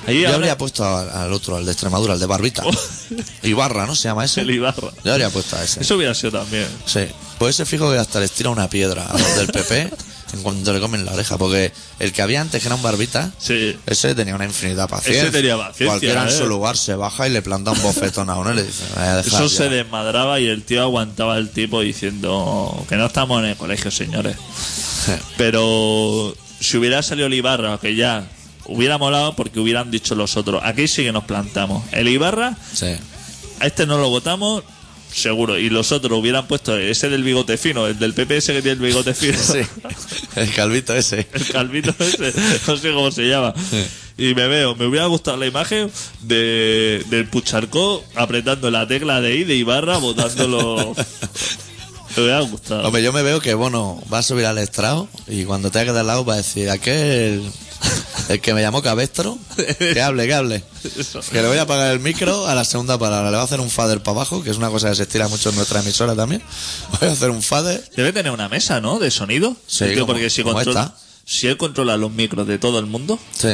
[0.06, 2.62] Ahí Yo ahora- habría puesto al otro, al de Extremadura, al de Barbita.
[3.42, 4.42] Ibarra, ¿no se llama ese?
[4.42, 4.90] el Ibarra.
[5.02, 5.80] Yo habría puesto a ese.
[5.80, 6.68] Eso hubiera sido también.
[6.84, 7.06] Sí.
[7.38, 9.90] Pues ese fijo que hasta les tira una piedra a los del PP
[10.34, 11.38] en cuanto le comen la oreja.
[11.38, 13.76] Porque el que había antes, que era un Barbita, Sí.
[13.86, 15.22] ese tenía una infinidad de paciencia.
[15.22, 16.32] Ese tenía paciencia, Cualquiera en ¿eh?
[16.32, 19.12] su lugar se baja y le planta un bofetón a uno y le dice, "Vaya
[19.14, 19.56] a dejar Eso ya".
[19.56, 23.90] se desmadraba y el tío aguantaba el tipo diciendo que no estamos en el colegio,
[23.90, 24.36] señores.
[25.36, 28.24] Pero si hubiera salido el Ibarra, que ya
[28.66, 31.84] hubiera molado porque hubieran dicho los otros, aquí sí que nos plantamos.
[31.92, 32.86] El Ibarra, Sí.
[33.60, 34.64] a este no lo votamos,
[35.14, 35.58] seguro.
[35.58, 38.78] Y los otros hubieran puesto ese del bigote fino, el del PPS que tiene el
[38.80, 39.38] bigote fino.
[39.38, 39.60] Sí.
[40.36, 41.26] El calvito ese.
[41.32, 42.32] El calvito ese,
[42.66, 43.54] no sé cómo se llama.
[44.16, 45.90] Y me veo, me hubiera gustado la imagen
[46.22, 50.94] de, del Pucharcó apretando la tecla de I de Ibarra, botándolo.
[52.16, 52.86] me hubiera gustado.
[52.86, 56.00] Hombre, yo me veo que Bono va a subir al estrado y cuando te quedado
[56.00, 57.42] al lado va a decir, aquel,
[58.28, 59.38] el que me llamó Cabestro,
[59.78, 60.64] que hable, que hable.
[61.30, 63.30] Que le voy a apagar el micro a la segunda palabra.
[63.30, 65.28] Le voy a hacer un fader para abajo, que es una cosa que se estira
[65.28, 66.42] mucho en nuestra emisora también.
[67.00, 67.88] Voy a hacer un fader.
[67.96, 68.98] Debe tener una mesa, ¿no?
[68.98, 69.56] De sonido.
[69.66, 70.96] Sí, El tío, como- porque si como controla, esta.
[71.24, 73.48] si él controla los micros de todo el mundo, Sí.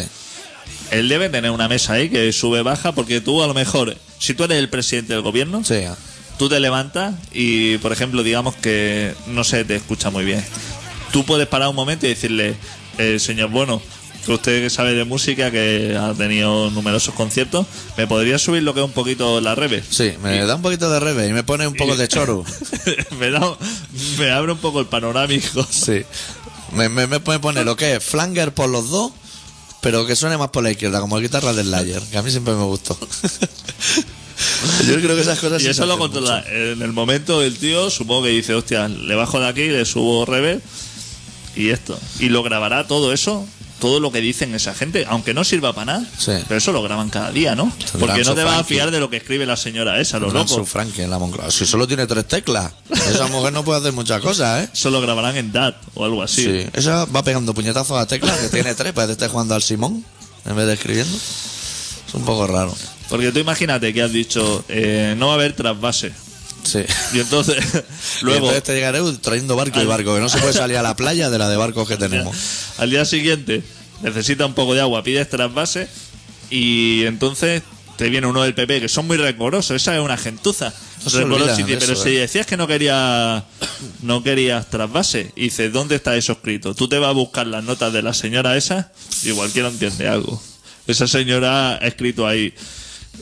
[0.90, 4.34] él debe tener una mesa ahí que sube baja porque tú a lo mejor, si
[4.34, 5.82] tú eres el presidente del gobierno, Sí,
[6.38, 10.44] tú te levantas y, por ejemplo, digamos que no se te escucha muy bien.
[11.12, 12.54] Tú puedes parar un momento y decirle,
[12.98, 13.82] eh, señor Bueno,
[14.24, 17.66] que usted que sabe de música, que ha tenido numerosos conciertos,
[17.96, 19.82] ¿me podría subir lo que es un poquito la rebe?
[19.88, 22.44] sí, me da un poquito de rebe y me pone un poco de choro.
[23.18, 23.56] me, da,
[24.18, 25.66] me abre un poco el panorámico.
[25.70, 26.02] Sí.
[26.72, 29.12] Me, me, me pone lo que es flanger por los dos,
[29.80, 32.54] pero que suene más por la izquierda, como guitarra del Layer, que a mí siempre
[32.54, 32.96] me gustó.
[34.86, 36.38] Yo creo que esas cosas Y eso lo controla.
[36.38, 36.48] mucho.
[36.50, 40.24] En el momento el tío supongo que dice, hostia, le bajo de aquí, le subo
[40.24, 40.60] reverb
[41.56, 41.98] y esto.
[42.18, 43.46] Y lo grabará todo eso,
[43.80, 46.06] todo lo que dicen esa gente, aunque no sirva para nada.
[46.16, 46.32] Sí.
[46.46, 47.72] Pero eso lo graban cada día, ¿no?
[47.78, 50.26] Tendrán Porque no te vas a fiar de lo que escribe la señora esa, lo
[50.26, 50.66] Tendrán su loco.
[50.66, 51.50] Frankie en la Moncloa.
[51.50, 54.70] Si solo tiene tres teclas, esa mujer no puede hacer muchas cosas, ¿eh?
[54.72, 56.44] Eso lo grabarán en DAT o algo así.
[56.44, 56.66] Sí.
[56.72, 60.04] Esa va pegando puñetazos a teclas, que tiene tres, parece que esté jugando al Simón
[60.44, 61.16] en vez de escribiendo.
[61.16, 62.74] Es un poco raro.
[63.08, 66.12] Porque tú imagínate que has dicho, eh, no va a haber trasvase.
[66.62, 66.80] Sí.
[67.14, 67.56] Y entonces,
[68.20, 70.82] y luego, entonces te llegaré trayendo barco y barco, que no se puede salir a
[70.82, 72.36] la playa de la de barcos que tenemos.
[72.78, 73.62] al día siguiente
[74.02, 75.88] necesita un poco de agua, pides trasvase
[76.50, 77.62] y entonces
[77.96, 80.72] te viene uno del PP que son muy rencorosos, esa es una gentuza.
[81.04, 82.20] No se olvidan y pero eso, si eh".
[82.20, 83.44] decías que no querías
[84.02, 86.74] no querías trasvase, y dice, ¿dónde está eso escrito?
[86.74, 88.90] Tú te vas a buscar las notas de la señora esa
[89.22, 90.42] y cualquiera entiende algo.
[90.86, 92.54] Esa señora ha escrito ahí,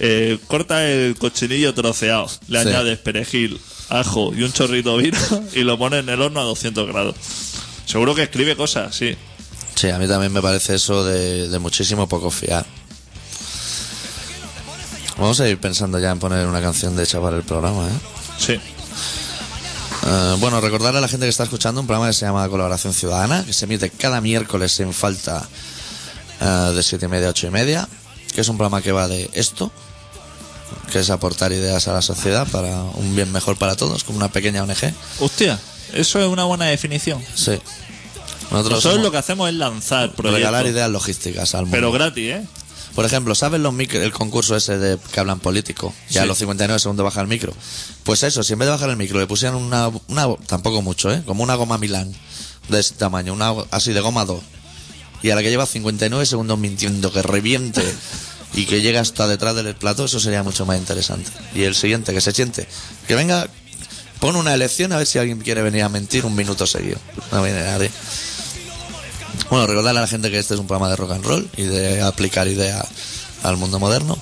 [0.01, 2.69] eh, corta el cochinillo troceado, le Sí.
[2.69, 5.19] añades perejil, ajo y un chorrito de vino
[5.55, 7.17] y lo pones en el horno a 200 grados.
[7.87, 9.17] Seguro que escribe cosas, sí.
[9.75, 12.67] Sí, a mí también me parece eso de, de muchísimo poco fiar.
[15.17, 17.91] Vamos a ir pensando ya en poner una canción de hecha para el programa, ¿eh?
[18.39, 18.53] Sí.
[20.07, 22.93] Eh, bueno, recordarle a la gente que está escuchando un programa que se llama Colaboración
[22.95, 25.49] Ciudadana, que se emite cada miércoles sin falta
[26.41, 27.89] eh, de siete y media a ocho y media,
[28.33, 29.73] que es un programa que va de esto,
[30.93, 34.31] que es aportar ideas a la sociedad para un bien mejor para todos, como una
[34.31, 34.93] pequeña ONG.
[35.21, 35.59] Hostia,
[35.93, 37.23] eso es una buena definición.
[37.35, 37.53] Sí.
[38.51, 40.71] Nosotros Nosotros somos lo que hacemos es lanzar regalar proyectos.
[40.73, 41.77] ideas logísticas al mundo.
[41.77, 42.47] Pero gratis, ¿eh?
[42.95, 45.95] Por ejemplo, ¿sabes los micro- el concurso ese de que hablan político?
[46.11, 46.29] Ya a Sí.
[46.29, 47.53] los 59 segundos baja el micro.
[48.03, 51.13] Pues eso, si en vez de bajar el micro le pusieran una, una tampoco mucho,
[51.13, 51.23] ¿eh?
[51.27, 52.13] Como una goma Milán
[52.69, 54.41] de ese tamaño, una así de goma 2.
[55.23, 57.83] Y a la que lleva 59 segundos mintiendo, que reviente
[58.55, 61.31] y que llega hasta detrás del plato, eso sería mucho más interesante.
[61.55, 62.67] Y el siguiente, que se siente,
[63.07, 63.49] que venga,
[64.21, 66.99] pon una elección a ver si alguien quiere venir a mentir un minuto seguido.
[67.33, 67.91] No viene nadie.
[69.51, 71.63] Bueno, recordarle a la gente que este es un programa de rock and roll y
[71.63, 72.87] de aplicar ideas
[73.43, 74.19] al mundo moderno.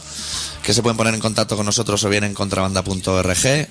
[0.63, 3.69] Que se pueden poner en contacto con nosotros o bien en contrabanda.org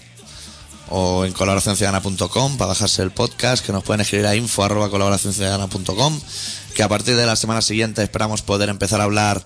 [0.90, 3.66] o en colaboracionciudadana.com para bajarse el podcast.
[3.66, 6.20] Que nos pueden escribir a info arroba colaboracionciudadana.com.
[6.74, 9.46] Que a partir de la semana siguiente esperamos poder empezar a hablar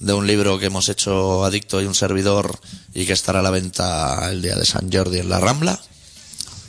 [0.00, 2.58] de un libro que hemos hecho Adicto y un servidor
[2.94, 5.80] y que estará a la venta el día de San Jordi en la Rambla.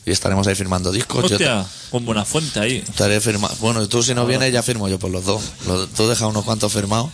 [0.05, 1.27] Y estaremos ahí firmando discos.
[1.27, 2.83] Te- Hostia, con buena fuente ahí.
[2.87, 3.55] Estaré firmado.
[3.61, 5.41] Bueno, tú si no vienes ya firmo yo por los dos.
[5.65, 7.09] Los- tú dejas unos cuantos firmados.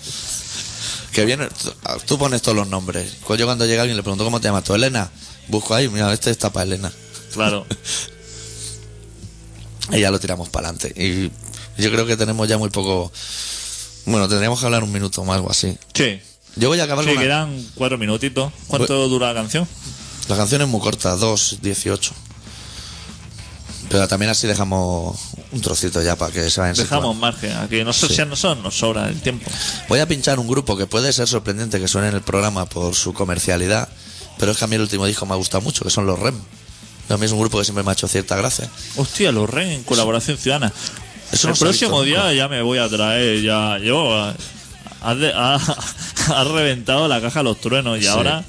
[1.13, 1.71] Que viene, tú,
[2.05, 3.11] tú pones todos los nombres.
[3.37, 5.09] Yo cuando llega alguien le pregunto cómo te llamas tú, Elena.
[5.47, 6.91] Busco ahí, mira, este está para Elena.
[7.33, 7.65] Claro.
[9.91, 10.93] Y ya lo tiramos para adelante.
[10.95, 11.31] Y
[11.81, 13.11] yo creo que tenemos ya muy poco.
[14.05, 15.77] Bueno, tendríamos que hablar un minuto más o así.
[15.93, 16.19] Sí.
[16.55, 18.51] Yo voy a acabar Sí, con una- quedan cuatro minutitos.
[18.67, 19.67] ¿Cuánto dura la canción?
[20.27, 22.11] La canción es muy corta, 2.18.
[23.89, 25.17] Pero también así dejamos
[25.51, 27.13] un trocito ya para que se vayan Dejamos situando.
[27.13, 27.57] margen.
[27.57, 28.15] Aquí nosotros, Sí.
[28.17, 29.49] si a nosotros nos sobra el tiempo.
[29.87, 32.93] Voy a pinchar un grupo que puede ser sorprendente que suene en el programa por
[32.93, 33.89] su comercialidad,
[34.37, 36.19] pero es que a mí el último disco me ha gustado mucho, que son los
[36.19, 36.35] REM.
[37.09, 38.69] A mí es un grupo que siempre me ha hecho cierta gracia.
[38.95, 40.71] Hostia, los REN en colaboración ciudadana.
[41.31, 43.41] Eso el próximo día ya me voy a traer.
[43.41, 44.33] Ya, yo.
[45.01, 48.07] Has, reventado la caja de los truenos y Sí.
[48.07, 48.43] ahora.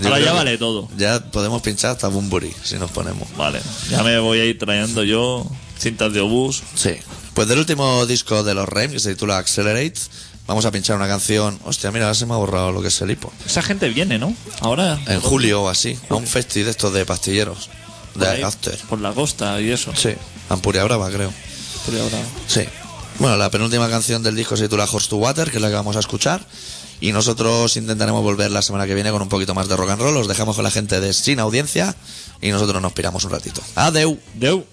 [0.00, 0.88] Yo Ahora ya vale todo.
[0.96, 3.28] Ya podemos pinchar hasta Bumburi, si nos ponemos.
[3.36, 5.46] Vale, ya me voy a ir trayendo yo
[5.78, 6.62] cintas de obús.
[6.74, 6.96] Sí.
[7.34, 9.94] Pues del último disco de los REM, que se titula Accelerate,
[10.48, 11.60] vamos a pinchar una canción.
[11.64, 13.32] Hostia, mira, se me ha borrado lo que es el hipo.
[13.46, 14.34] Esa gente viene, ¿no?
[14.60, 14.98] Ahora.
[15.06, 17.70] En julio o así, a un festi de estos de pastilleros,
[18.16, 18.76] de After.
[18.88, 19.92] Por la costa y eso.
[19.94, 20.10] Sí,
[20.48, 21.32] Ampuria Brava, creo.
[22.46, 22.62] Sí.
[23.18, 25.74] Bueno, la penúltima canción del disco se titula Horse to Water, que es la que
[25.74, 26.44] vamos a escuchar.
[27.00, 30.00] Y nosotros intentaremos volver la semana que viene con un poquito más de rock and
[30.00, 30.16] roll.
[30.16, 31.94] Os dejamos con la gente de Sin Audiencia
[32.40, 33.60] y nosotros nos piramos un ratito.
[33.74, 34.18] Adeu.
[34.34, 34.64] Deu.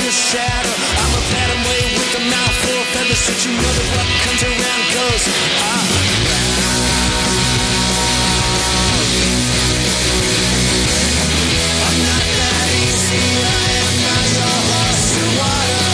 [0.00, 0.72] Shadow.
[0.72, 3.18] I'm a phantom way with a mouthful of feathers.
[3.18, 5.24] So you know that what comes around goes.
[5.60, 5.84] Ah.
[11.84, 13.20] I'm not that easy.
[14.32, 15.92] Your horse water.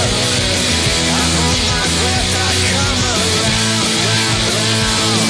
[1.11, 2.35] I hold my breath.
[2.39, 5.27] I come around, round, round.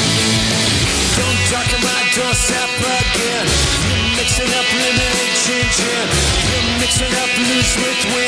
[1.16, 3.46] Don't my doorstep again.
[3.88, 6.06] You're mixing up lemonade, gin, gin.
[6.52, 8.27] You're mixing up loose with wind,